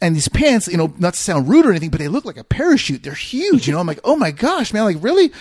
[0.02, 2.38] and these pants, you know, not to sound rude or anything, but they look like
[2.38, 3.04] a parachute.
[3.04, 3.68] They're huge.
[3.68, 5.32] You know, I'm like, oh my gosh, man, like really?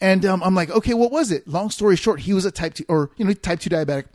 [0.00, 1.46] And um, I'm like, okay, what was it?
[1.46, 4.06] Long story short, he was a type two or, you know, type two diabetic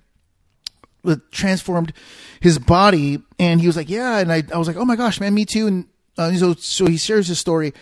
[1.30, 1.93] transformed
[2.41, 4.18] his body and he was like, yeah.
[4.18, 5.68] And I, I was like, oh my gosh, man, me too.
[5.68, 5.86] And
[6.18, 7.74] uh, so, so he shares his story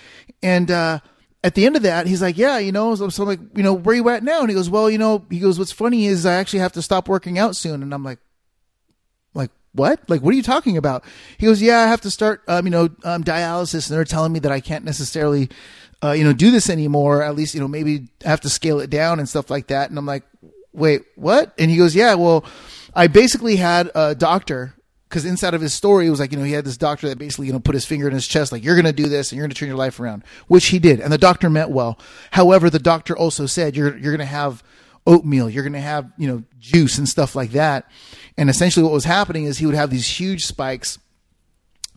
[0.42, 1.00] and, uh,
[1.46, 3.64] at the end of that, he's like, yeah, you know, so, so I'm like, you
[3.64, 4.40] know, where you at now?
[4.40, 6.82] And he goes, well, you know, he goes, what's funny is I actually have to
[6.82, 7.84] stop working out soon.
[7.84, 8.20] And I'm like,
[9.74, 10.08] what?
[10.10, 11.04] Like, what are you talking about?
[11.38, 13.90] He goes, yeah, I have to start, um, you know, um, dialysis.
[13.90, 15.50] And they're telling me that I can't necessarily,
[16.04, 17.24] uh, you know, do this anymore.
[17.24, 19.90] At least, you know, maybe I have to scale it down and stuff like that.
[19.90, 20.24] And I'm like,
[20.74, 21.54] wait, what?
[21.58, 22.46] And he goes, yeah, well,
[22.96, 24.76] I basically had a doctor
[25.10, 27.20] because inside of his story, it was like, you know, he had this doctor that
[27.20, 29.32] basically, you know, put his finger in his chest, like, you're going to do this
[29.32, 31.00] and you're going to turn your life around, which he did.
[31.00, 32.00] And the doctor meant well.
[32.32, 34.64] However, the doctor also said, you're, you're going to have
[35.06, 37.90] oatmeal, you're going to have, you know, juice and stuff like that.
[38.38, 40.98] And essentially what was happening is he would have these huge spikes,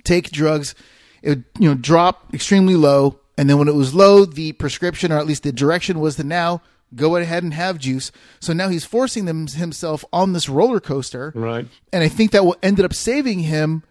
[0.04, 0.74] take drugs,
[1.22, 3.20] it would, you know, drop extremely low.
[3.38, 6.24] And then when it was low, the prescription, or at least the direction was to
[6.24, 6.62] now
[6.94, 8.12] go ahead and have juice.
[8.40, 11.32] So now he's forcing them himself on this roller coaster.
[11.34, 11.66] Right.
[11.92, 13.82] And I think that what ended up saving him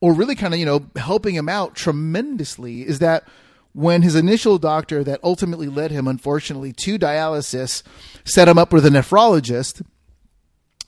[0.00, 3.26] or really kind of, you know, helping him out tremendously is that
[3.74, 7.82] when his initial doctor that ultimately led him, unfortunately, to dialysis
[8.24, 9.82] set him up with a nephrologist,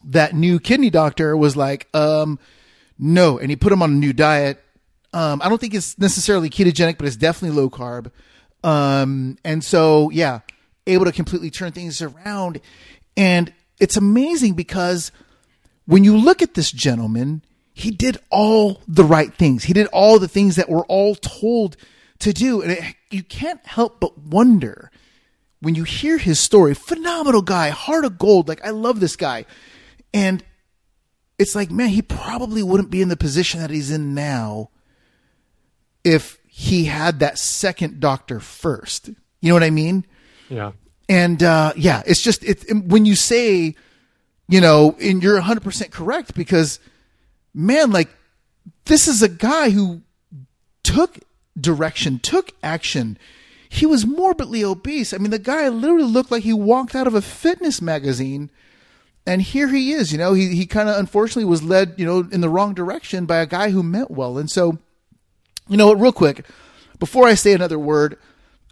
[0.05, 2.39] that new kidney doctor was like, um,
[2.99, 3.39] no.
[3.39, 4.63] And he put him on a new diet.
[5.13, 8.13] Um, I don't think it's necessarily ketogenic, but it's definitely low carb.
[8.63, 10.41] Um, and so, yeah,
[10.87, 12.61] able to completely turn things around.
[13.17, 15.11] And it's amazing because
[15.87, 17.43] when you look at this gentleman,
[17.75, 19.65] he did all the right things.
[19.65, 21.77] He did all the things that we're all told
[22.21, 22.63] to do.
[22.63, 24.91] And it, you can't help but wonder
[25.61, 26.75] when you hear his story.
[26.75, 28.49] Phenomenal guy, heart of gold.
[28.49, 29.45] Like, I love this guy.
[30.13, 30.45] And
[31.39, 34.71] it's like, man, he probably wouldn't be in the position that he's in now
[36.05, 39.09] if he had that second doctor first.
[39.41, 40.07] You know what I mean?
[40.49, 40.73] Yeah.
[41.09, 43.75] And uh, yeah, it's just it, when you say,
[44.49, 46.81] you know, and you're 100% correct because,
[47.53, 48.09] man, like
[48.87, 50.03] this is a guy who
[50.83, 51.19] took
[51.61, 53.19] direction, took action.
[53.69, 55.13] He was morbidly obese.
[55.13, 58.51] I mean, the guy literally looked like he walked out of a fitness magazine.
[59.27, 62.29] And here he is, you know, he, he kind of unfortunately was led, you know,
[62.31, 64.39] in the wrong direction by a guy who meant well.
[64.39, 64.79] And so,
[65.69, 66.45] you know real quick,
[66.99, 68.19] before I say another word,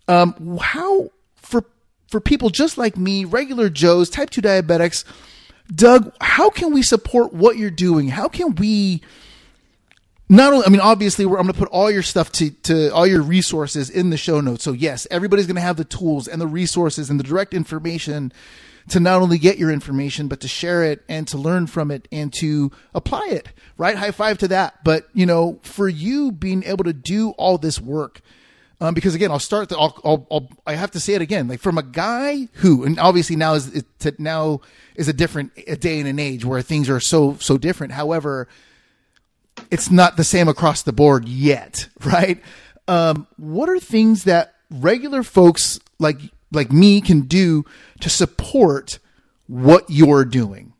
[0.08, 1.64] um, how for
[2.08, 5.04] for people just like me, regular Joes, type 2 diabetics,
[5.74, 8.08] Doug, how can we support what you're doing?
[8.08, 9.02] How can we
[10.28, 13.06] not only, I mean, obviously, I'm going to put all your stuff to, to all
[13.06, 14.64] your resources in the show notes.
[14.64, 18.32] So, yes, everybody's going to have the tools and the resources and the direct information
[18.88, 22.08] to not only get your information, but to share it and to learn from it
[22.12, 23.96] and to apply it, right?
[23.96, 24.82] High five to that.
[24.84, 28.20] But, you know, for you being able to do all this work,
[28.80, 29.68] um, because again, I'll start.
[29.68, 31.48] The, I'll, I'll, I'll, i have to say it again.
[31.48, 33.84] Like from a guy who, and obviously now is
[34.18, 34.60] now
[34.96, 37.92] is a different a day and an age where things are so so different.
[37.92, 38.48] However,
[39.70, 42.42] it's not the same across the board yet, right?
[42.86, 46.18] Um, what are things that regular folks like
[46.52, 47.64] like me can do
[48.00, 48.98] to support
[49.46, 50.72] what you're doing?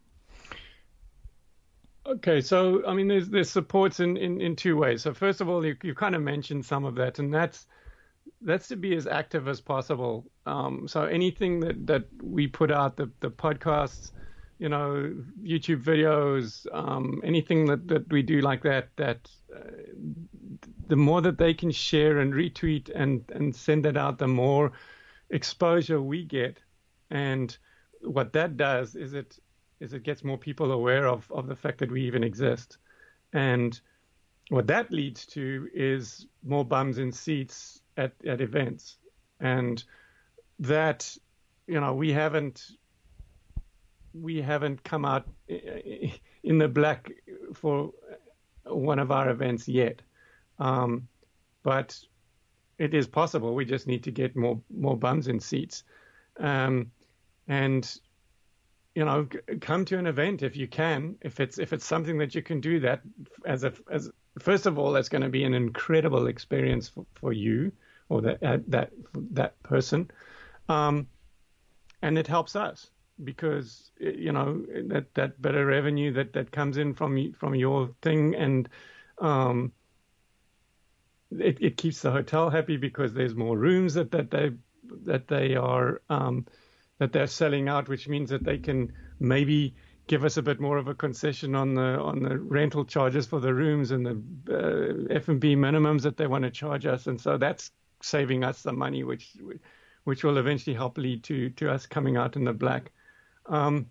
[2.07, 5.03] Okay, so I mean, there's there's supports in, in, in two ways.
[5.03, 7.67] So first of all, you you kind of mentioned some of that, and that's
[8.43, 10.27] that's to be as active as possible.
[10.47, 14.13] Um, so anything that, that we put out, the, the podcasts,
[14.59, 19.61] you know, YouTube videos, um, anything that, that we do like that, that uh,
[20.89, 24.73] the more that they can share and retweet and, and send it out, the more
[25.31, 26.59] exposure we get.
[27.11, 27.57] And
[28.03, 29.39] what that does is it
[29.81, 32.79] is it gets more people aware of, of the fact that we even exist.
[33.33, 33.79] And
[34.49, 38.99] what that leads to is more bums in seats at, at events.
[39.41, 39.83] And
[40.61, 41.17] that,
[41.67, 42.71] you know, we haven't
[44.15, 47.11] we haven't come out in the black
[47.53, 47.93] for
[48.65, 50.01] one of our events yet.
[50.59, 51.09] Um,
[51.63, 51.99] but
[52.79, 53.55] it is possible.
[53.55, 55.85] We just need to get more more bums in seats.
[56.39, 56.91] Um,
[57.49, 57.99] and
[58.95, 59.27] you know,
[59.61, 61.17] come to an event if you can.
[61.23, 63.01] If it's if it's something that you can do that
[63.45, 67.33] as a as first of all, that's going to be an incredible experience for, for
[67.33, 67.73] you
[68.09, 68.91] or that uh, that
[69.33, 70.11] that person,
[70.69, 71.09] um,
[72.03, 72.91] and it helps us
[73.23, 78.35] because you know that that better revenue that that comes in from from your thing
[78.35, 78.69] and
[79.21, 79.73] um,
[81.31, 84.51] it, it keeps the hotel happy because there's more rooms that that they
[85.05, 86.47] that they are um,
[86.99, 89.75] that they're selling out, which means that they can maybe
[90.07, 93.41] give us a bit more of a concession on the on the rental charges for
[93.41, 97.39] the rooms and the uh, F&B minimums that they want to charge us, and so
[97.39, 97.71] that's
[98.03, 99.37] saving us some money, which
[100.05, 102.93] which will eventually help lead to to us coming out in the black.
[103.47, 103.87] Um,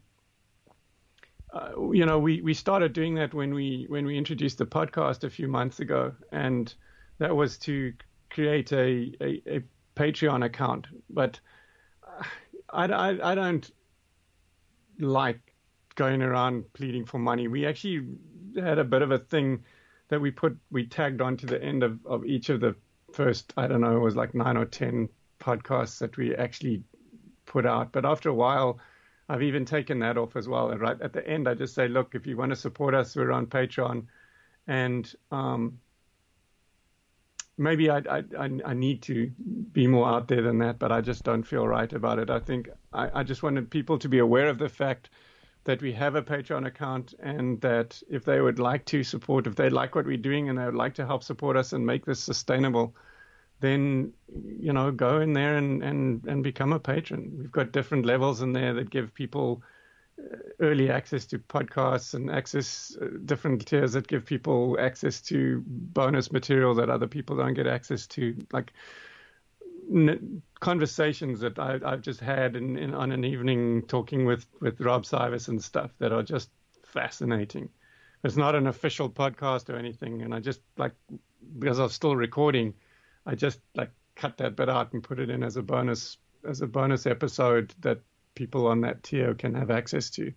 [1.53, 5.23] uh, you know, we, we started doing that when we when we introduced the podcast
[5.23, 6.73] a few months ago, and
[7.19, 7.93] that was to
[8.31, 9.63] create a, a, a
[9.95, 10.87] Patreon account.
[11.09, 11.39] But
[12.71, 13.69] I, I, I don't
[14.99, 15.39] like
[15.95, 17.47] going around pleading for money.
[17.47, 18.07] We actually
[18.55, 19.63] had a bit of a thing
[20.09, 22.75] that we put we tagged onto the end of, of each of the
[23.13, 26.83] first I don't know it was like nine or ten podcasts that we actually
[27.45, 27.91] put out.
[27.91, 28.79] But after a while,
[29.29, 30.71] I've even taken that off as well.
[30.71, 33.15] And right at the end, I just say, look, if you want to support us,
[33.15, 34.05] we're on Patreon,
[34.67, 35.79] and um,
[37.57, 39.31] maybe I, I, I need to
[39.71, 42.29] be more out there than that, but I just don't feel right about it.
[42.29, 45.09] I think I, I just wanted people to be aware of the fact
[45.65, 49.55] that we have a Patreon account and that if they would like to support, if
[49.55, 52.05] they like what we're doing and they would like to help support us and make
[52.05, 52.93] this sustainable,
[53.63, 54.11] then
[54.59, 57.31] you know go in there and, and, and become a patron.
[57.37, 59.63] We've got different levels in there that give people
[60.19, 65.63] uh, early access to podcasts and access uh, different tiers that give people access to
[65.65, 68.73] bonus material that other people don't get access to, like
[69.89, 74.81] n- conversations that I, have just had in, in, on an evening talking with, with
[74.81, 76.49] Rob Cywes and stuff that are just
[76.83, 77.69] fascinating.
[78.25, 80.93] It's not an official podcast or anything, and I just like
[81.59, 82.73] because I'm still recording,
[83.25, 86.17] I just like cut that bit out and put it in as a bonus
[86.47, 87.99] as a bonus episode that
[88.35, 90.31] people on that tier can have access to.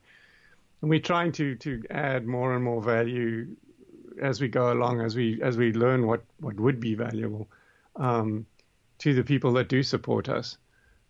[0.80, 3.56] And we're trying to to add more and more value
[4.20, 7.48] as we go along, as we as we learn what what would be valuable.
[7.96, 8.46] Um,
[8.98, 10.56] to the people that do support us.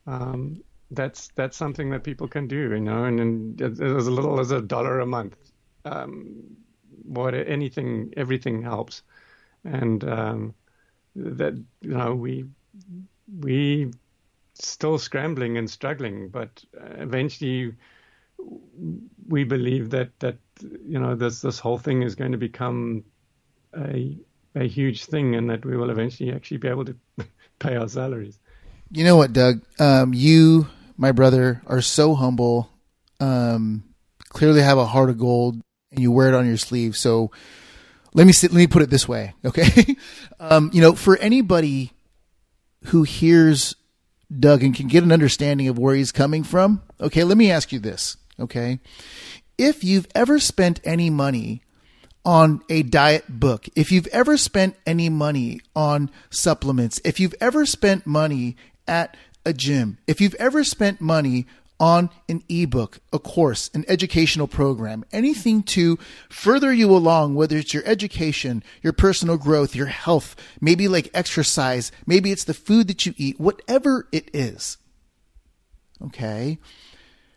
[0.07, 4.51] Um, that's that's something that people can do, you know, and, and as little as
[4.51, 5.37] a dollar a month.
[5.85, 6.57] Um,
[7.03, 9.03] what anything, everything helps,
[9.64, 10.55] and um,
[11.17, 12.47] that you know we
[13.41, 13.91] we
[14.55, 17.75] still scrambling and struggling, but eventually
[19.29, 23.05] we believe that that you know this this whole thing is going to become
[23.77, 24.17] a
[24.55, 26.97] a huge thing, and that we will eventually actually be able to
[27.59, 28.39] pay our salaries.
[28.91, 29.62] You know what, Doug?
[29.81, 32.71] Um, you, my brother, are so humble.
[33.19, 33.85] Um,
[34.29, 35.61] clearly have a heart of gold,
[35.91, 36.97] and you wear it on your sleeve.
[36.97, 37.33] So
[38.17, 39.95] let me let me put it this way, okay?
[40.41, 41.93] um, you know, for anybody
[42.87, 43.77] who hears
[44.35, 47.73] Doug and can get an understanding of where he's coming from, okay, let me ask
[47.73, 48.81] you this, okay?
[49.59, 51.61] If you've ever spent any money
[52.25, 57.67] on a diet book, if you've ever spent any money on supplements, if you've ever
[57.67, 58.57] spent money
[58.89, 59.14] at
[59.45, 61.47] a gym, if you've ever spent money
[61.79, 65.99] on an ebook, a course, an educational program, anything to
[66.29, 71.93] further you along, whether it's your education, your personal growth, your health, maybe like exercise,
[72.07, 74.79] maybe it's the food that you eat, whatever it is.
[76.03, 76.59] Okay.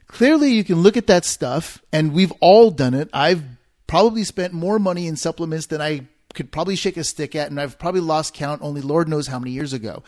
[0.08, 3.10] Clearly you can look at that stuff and we've all done it.
[3.14, 3.44] I've
[3.88, 7.60] probably spent more money in supplements than I could probably shake a stick at, and
[7.60, 10.04] I've probably lost count only Lord knows how many years ago.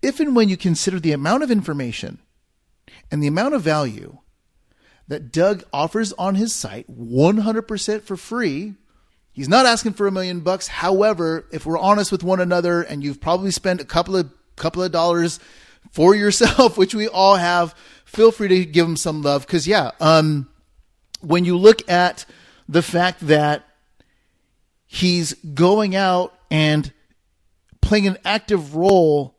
[0.00, 2.18] If and when you consider the amount of information
[3.10, 4.18] and the amount of value
[5.08, 8.74] that Doug offers on his site 100% for free,
[9.32, 10.68] he's not asking for a million bucks.
[10.68, 14.82] However, if we're honest with one another and you've probably spent a couple of couple
[14.82, 15.38] of dollars
[15.92, 17.74] for yourself, which we all have,
[18.04, 20.48] feel free to give him some love cuz yeah, um
[21.20, 22.24] when you look at
[22.68, 23.64] the fact that
[24.86, 26.92] he's going out and
[27.80, 29.37] playing an active role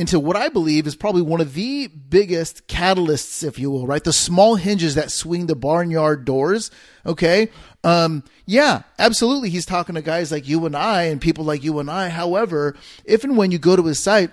[0.00, 4.02] into what I believe is probably one of the biggest catalysts, if you will, right?
[4.02, 6.70] The small hinges that swing the barnyard doors.
[7.04, 7.50] Okay.
[7.84, 9.50] Um, yeah, absolutely.
[9.50, 12.08] He's talking to guys like you and I and people like you and I.
[12.08, 12.74] However,
[13.04, 14.30] if and when you go to his site,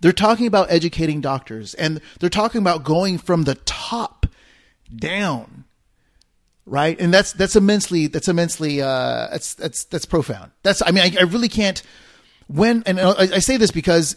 [0.00, 4.26] they're talking about educating doctors and they're talking about going from the top
[4.94, 5.64] down.
[6.66, 7.00] Right.
[7.00, 10.50] And that's, that's immensely, that's immensely, uh, that's, that's, that's profound.
[10.62, 11.82] That's, I mean, I, I really can't,
[12.46, 14.16] when, and I, I say this because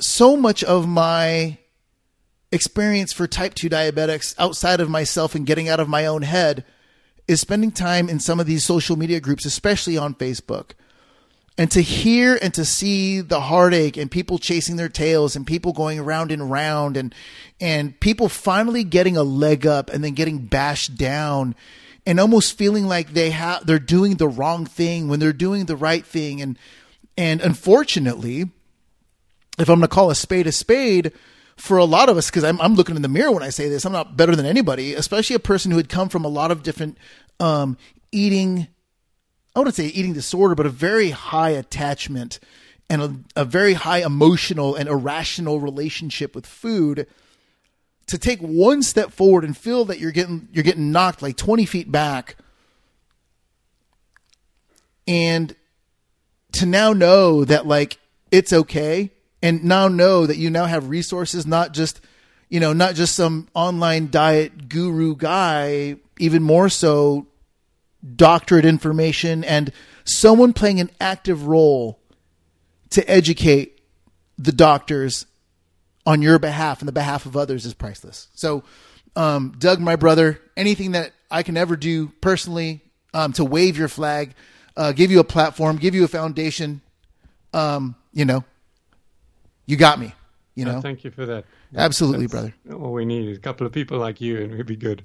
[0.00, 1.58] so much of my
[2.50, 6.64] experience for type 2 diabetics outside of myself and getting out of my own head
[7.26, 10.70] is spending time in some of these social media groups, especially on Facebook.
[11.58, 15.72] And to hear and to see the heartache and people chasing their tails and people
[15.72, 17.12] going round and round and
[17.60, 21.56] and people finally getting a leg up and then getting bashed down
[22.06, 25.74] and almost feeling like they have they're doing the wrong thing when they're doing the
[25.74, 26.56] right thing and
[27.16, 28.48] and unfortunately
[29.58, 31.12] if I'm going to call a spade a spade,
[31.58, 33.68] for a lot of us, because I'm, I'm looking in the mirror when I say
[33.68, 36.50] this, I'm not better than anybody, especially a person who had come from a lot
[36.50, 36.96] of different
[37.40, 37.76] um,
[38.12, 38.68] eating,
[39.54, 42.38] I wouldn't say eating disorder, but a very high attachment
[42.88, 47.06] and a, a very high emotional and irrational relationship with food.
[48.06, 51.66] To take one step forward and feel that you're getting you're getting knocked like 20
[51.66, 52.36] feet back,
[55.06, 55.54] and
[56.52, 57.98] to now know that like
[58.30, 59.10] it's okay
[59.42, 62.00] and now know that you now have resources, not just,
[62.48, 67.26] you know, not just some online diet guru guy, even more so
[68.16, 69.72] doctorate information and
[70.04, 71.98] someone playing an active role
[72.90, 73.80] to educate
[74.38, 75.26] the doctors
[76.06, 78.28] on your behalf and the behalf of others is priceless.
[78.34, 78.64] So,
[79.16, 82.80] um, Doug, my brother, anything that I can ever do personally
[83.12, 84.34] um, to wave your flag,
[84.76, 86.80] uh, give you a platform, give you a foundation,
[87.52, 88.44] um, you know,
[89.68, 90.12] you got me.
[90.54, 90.80] You know.
[90.80, 91.44] thank you for that.
[91.76, 92.54] Absolutely, that's brother.
[92.72, 95.04] All we need is a couple of people like you, and we'd be good.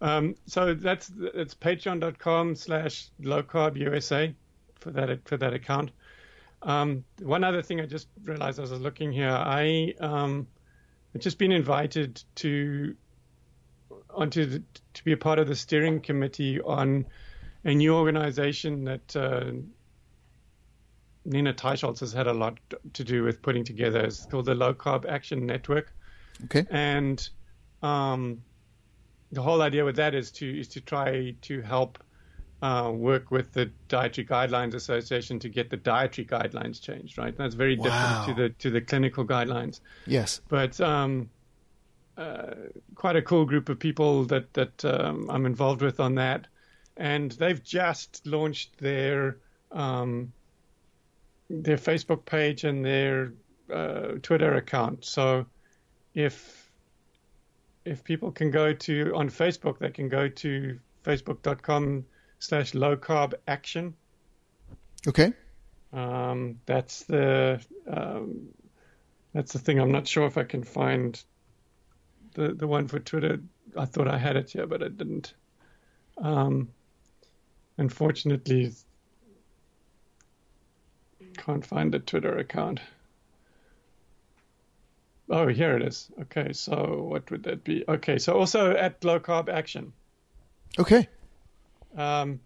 [0.00, 4.34] Um, so that's it's patreon.com slash low carb USA
[4.76, 5.90] for that for that account.
[6.62, 10.46] Um, one other thing I just realized as I was looking here, I um,
[11.12, 12.94] have just been invited to
[14.14, 14.62] onto the,
[14.94, 17.06] to be a part of the steering committee on
[17.64, 19.52] a new organization that uh,
[21.30, 22.58] Nina Teicholz has had a lot
[22.92, 24.00] to do with putting together.
[24.00, 25.94] It's called the Low Carb Action Network.
[26.44, 26.66] Okay.
[26.70, 27.26] And
[27.82, 28.42] um,
[29.30, 32.02] the whole idea with that is to is to try to help
[32.62, 37.16] uh, work with the Dietary Guidelines Association to get the dietary guidelines changed.
[37.16, 37.36] Right.
[37.36, 37.84] That's very wow.
[37.84, 39.80] different to the to the clinical guidelines.
[40.06, 40.40] Yes.
[40.48, 41.30] But um,
[42.16, 42.54] uh,
[42.96, 46.48] quite a cool group of people that that um, I'm involved with on that,
[46.96, 49.38] and they've just launched their
[49.70, 50.32] um,
[51.50, 53.32] their Facebook page and their
[53.72, 55.04] uh, Twitter account.
[55.04, 55.46] So
[56.14, 56.70] if
[57.84, 62.04] if people can go to on Facebook, they can go to facebook.com
[62.38, 63.94] slash low carb action.
[65.08, 65.32] Okay.
[65.92, 68.48] Um, that's the um,
[69.32, 69.80] that's the thing.
[69.80, 71.20] I'm not sure if I can find
[72.34, 73.40] the the one for Twitter.
[73.76, 75.34] I thought I had it here, but I didn't.
[76.18, 76.68] Um,
[77.76, 78.72] unfortunately,
[81.36, 82.80] can't find the Twitter account.
[85.28, 86.10] Oh, here it is.
[86.22, 87.84] Okay, so what would that be?
[87.88, 89.92] Okay, so also at Low Carb Action.
[90.78, 91.08] Okay.
[91.96, 92.40] Um,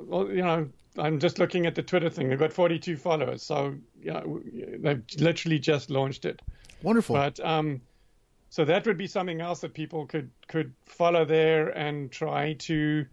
[0.00, 2.28] well, you know, I'm just looking at the Twitter thing.
[2.28, 4.22] They've got 42 followers, so yeah,
[4.78, 6.40] they've literally just launched it.
[6.82, 7.14] Wonderful.
[7.14, 7.82] But um,
[8.50, 13.06] so that would be something else that people could could follow there and try to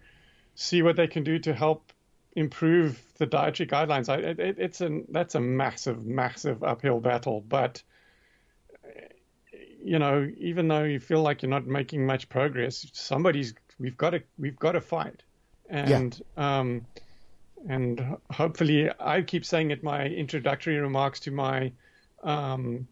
[0.55, 1.91] see what they can do to help
[2.35, 4.09] improve the dietary guidelines.
[4.09, 7.43] I, it, it's a that's a massive, massive uphill battle.
[7.47, 7.81] But
[9.83, 14.11] you know, even though you feel like you're not making much progress, somebody's we've got
[14.11, 15.23] to we've got to fight,
[15.69, 16.59] and yeah.
[16.59, 16.85] um,
[17.69, 21.71] and hopefully, I keep saying it my introductory remarks to my
[22.23, 22.87] um,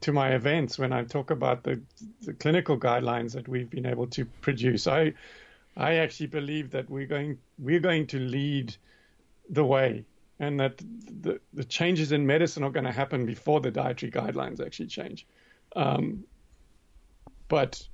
[0.00, 1.80] to my events when I talk about the,
[2.22, 4.86] the clinical guidelines that we've been able to produce.
[4.86, 5.14] I
[5.76, 8.74] I actually believe that we're going we're going to lead
[9.50, 10.04] the way,
[10.38, 14.64] and that the the changes in medicine are going to happen before the dietary guidelines
[14.64, 15.26] actually change.
[15.74, 16.24] Um,
[17.48, 17.86] but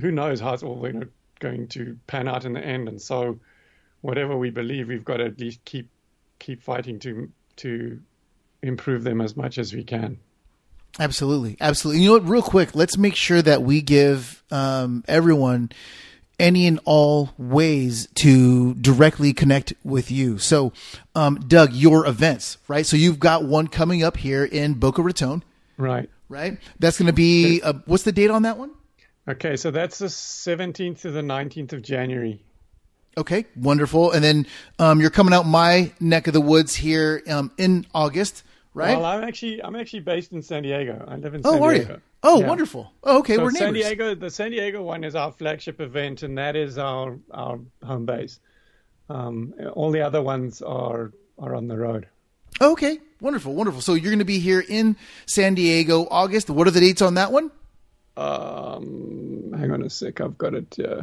[0.00, 0.76] who knows how it's all
[1.38, 2.88] going to pan out in the end?
[2.88, 3.38] And so,
[4.00, 5.88] whatever we believe, we've got to at least keep
[6.38, 8.00] keep fighting to to
[8.62, 10.18] improve them as much as we can.
[10.98, 12.02] Absolutely, absolutely.
[12.02, 12.28] You know what?
[12.28, 15.70] Real quick, let's make sure that we give um, everyone
[16.38, 20.38] any and all ways to directly connect with you.
[20.38, 20.72] So,
[21.14, 22.84] um, Doug, your events, right?
[22.84, 25.42] So you've got one coming up here in Boca Raton,
[25.76, 26.08] Right.
[26.28, 26.58] right?
[26.78, 28.70] That's going to be uh, what's the date on that one?
[29.28, 32.42] Okay, so that's the 17th to the 19th of January.
[33.16, 34.10] Okay, wonderful.
[34.10, 34.46] And then
[34.78, 38.42] um, you're coming out my neck of the woods here um, in August,
[38.74, 38.96] right?
[38.96, 41.04] Well, I'm actually I'm actually based in San Diego.
[41.08, 41.92] I live in San oh, San are Diego.
[41.94, 42.00] you?
[42.22, 42.48] Oh, Yeah.
[42.48, 42.92] wonderful.
[43.02, 43.88] Oh, okay, So we're San neighbors.
[43.88, 48.06] Diego, the San Diego one is our flagship event, and that is our our home
[48.06, 48.38] base.
[49.08, 52.08] Um, all the other ones are are on the road.
[52.60, 53.80] Okay, wonderful, wonderful.
[53.80, 54.96] So you're going to be here in
[55.26, 56.48] San Diego, August.
[56.50, 57.50] What are the dates on that one?
[58.16, 60.78] Um, hang on a sec, I've got it.
[60.78, 61.02] Uh,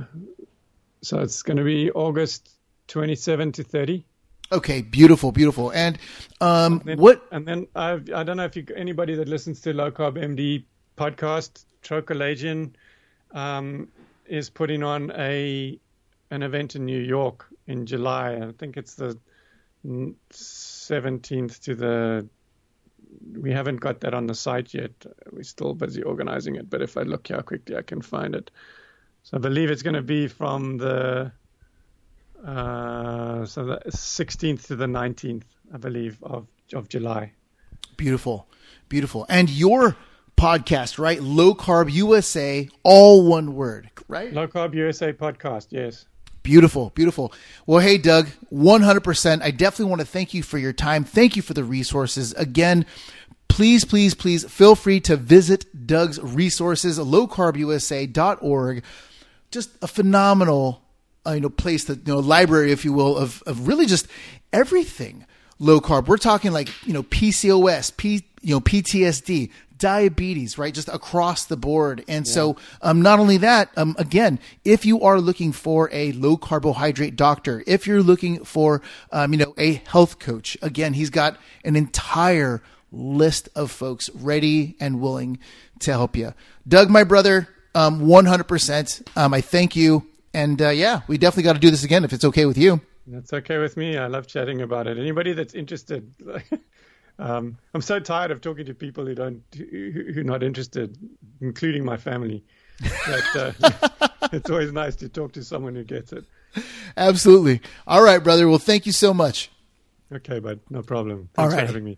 [1.01, 2.49] so it's going to be August
[2.87, 4.05] 27 to 30.
[4.51, 5.71] Okay, beautiful, beautiful.
[5.71, 5.97] And
[6.41, 7.25] um, Then, what?
[7.31, 10.65] And then I've, I don't know if you anybody that listens to Low Carb MD
[10.97, 12.73] podcast, Tro Kalayjian,
[13.31, 13.87] um,
[14.25, 15.79] is putting on a
[16.31, 18.35] an event in New York in July.
[18.35, 19.17] I think it's the
[19.85, 22.27] mm, 17th to the.
[23.33, 24.91] We haven't got that on the site yet.
[25.31, 26.69] We're still busy organizing it.
[26.69, 28.51] But if I look here quickly, I can find it.
[29.23, 31.31] So I believe it's going to be from the
[32.45, 37.33] uh, so the 16th to the 19th, I believe, of of July.
[37.97, 38.47] Beautiful,
[38.89, 39.25] beautiful.
[39.29, 39.95] And your
[40.37, 41.21] podcast, right?
[41.21, 44.33] Low Carb USA, all one word, right?
[44.33, 46.05] Low Carb USA podcast, yes.
[46.43, 47.31] Beautiful, beautiful.
[47.67, 49.43] Well, hey, Doug, 100%.
[49.43, 51.03] I definitely want to thank you for your time.
[51.03, 52.33] Thank you for the resources.
[52.33, 52.87] Again,
[53.47, 58.83] please, please, please feel free to visit Doug's resources, lowcarbusa.org.
[59.51, 60.81] Just a phenomenal,
[61.25, 64.07] uh, you know, place that, you know, library, if you will, of, of really just
[64.51, 65.25] everything
[65.59, 66.07] low carb.
[66.07, 70.73] We're talking like, you know, PCOS, P, you know, PTSD, diabetes, right?
[70.73, 72.03] Just across the board.
[72.07, 76.37] And so, um, not only that, um, again, if you are looking for a low
[76.37, 81.37] carbohydrate doctor, if you're looking for, um, you know, a health coach, again, he's got
[81.65, 82.61] an entire
[82.91, 85.39] list of folks ready and willing
[85.79, 86.33] to help you.
[86.67, 89.17] Doug, my brother, um, 100%.
[89.17, 90.07] Um, I thank you.
[90.33, 92.81] And, uh, yeah, we definitely got to do this again if it's okay with you.
[93.07, 93.97] That's okay with me.
[93.97, 94.97] I love chatting about it.
[94.97, 96.13] Anybody that's interested,
[97.19, 100.97] um, I'm so tired of talking to people who don't, who, who are not interested,
[101.41, 102.43] including my family.
[102.79, 103.55] That
[104.01, 106.25] uh, it's always nice to talk to someone who gets it.
[106.97, 107.61] Absolutely.
[107.87, 108.47] All right, brother.
[108.47, 109.51] Well, thank you so much.
[110.13, 111.29] Okay, but no problem.
[111.37, 111.61] All Thanks right.
[111.61, 111.97] for having me.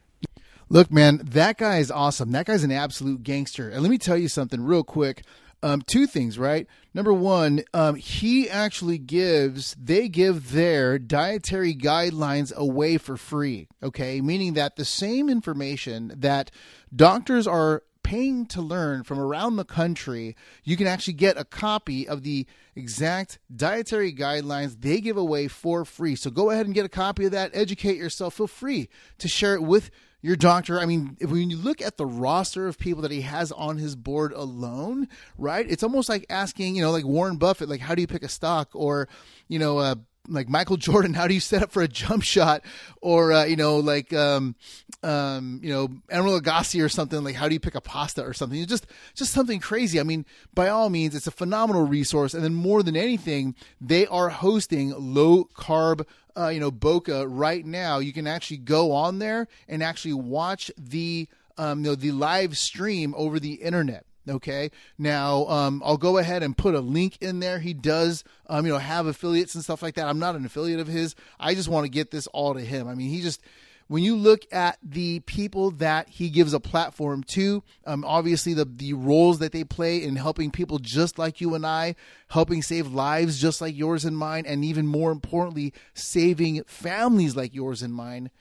[0.69, 2.31] Look, man, that guy is awesome.
[2.31, 3.69] That guy's an absolute gangster.
[3.69, 5.23] And let me tell you something real quick.
[5.64, 6.68] Um, two things, right?
[6.93, 13.70] Number one, um, he actually gives, they give their dietary guidelines away for free.
[13.82, 14.20] Okay.
[14.20, 16.51] Meaning that the same information that
[16.93, 20.36] doctors are paying to learn from around the country,
[20.66, 22.45] you can actually get a copy of the
[22.76, 26.16] exact dietary guidelines they give away for free.
[26.16, 28.89] So go ahead and get a copy of that, educate yourself, feel free
[29.20, 29.89] to share it with
[30.24, 30.80] your doctor.
[30.80, 33.78] I mean, if, when you look at the roster of people that he has on
[33.78, 35.69] his board alone, right?
[35.69, 38.30] It's almost like asking, you know, like Warren Buffett, like, how do you pick a
[38.30, 38.69] stock?
[38.74, 39.09] Or,
[39.49, 39.95] you know, uh,
[40.28, 42.63] like Michael Jordan, how do you set up for a jump shot?
[43.01, 44.55] Or, uh, you know, like, um,
[45.01, 48.34] um, you know, Emeril Lagasse or something, like, how do you pick a pasta or
[48.34, 48.59] something?
[48.59, 49.99] It's just, just something crazy.
[49.99, 52.34] I mean, by all means, it's a phenomenal resource.
[52.34, 56.05] And then more than anything, they are hosting low carb
[56.36, 60.71] uh, you know, Boca right now, you can actually go on there and actually watch
[60.78, 64.05] the, um, you know, the live stream over the internet.
[64.28, 64.71] Okay.
[64.97, 67.59] Now, um, I'll go ahead and put a link in there.
[67.59, 70.07] He does, um, you know, have affiliates and stuff like that.
[70.07, 71.13] I'm not an affiliate of his.
[71.39, 72.88] I just want to get this all to him.
[72.88, 73.41] I mean, he just,
[73.88, 78.63] when you look at the people that he gives a platform to, um, obviously the
[78.63, 81.95] the roles that they play in helping people just like you and I,
[82.30, 87.53] helping save lives just like yours and mine, and even more importantly, saving families like
[87.53, 88.31] yours and mine.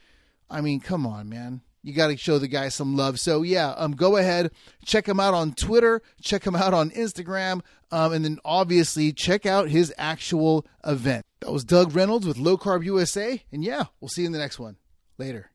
[0.49, 1.61] I mean, come on, man.
[1.83, 3.19] You got to show the guy some love.
[3.19, 4.51] So yeah, um, go ahead,
[4.85, 7.61] check him out on Twitter, check him out on Instagram,
[7.91, 11.25] um, and then obviously check out his actual event.
[11.41, 14.39] That was Doug Reynolds with Low Carb USA, and yeah, we'll see you in the
[14.39, 14.77] next one.
[15.17, 15.51] Later.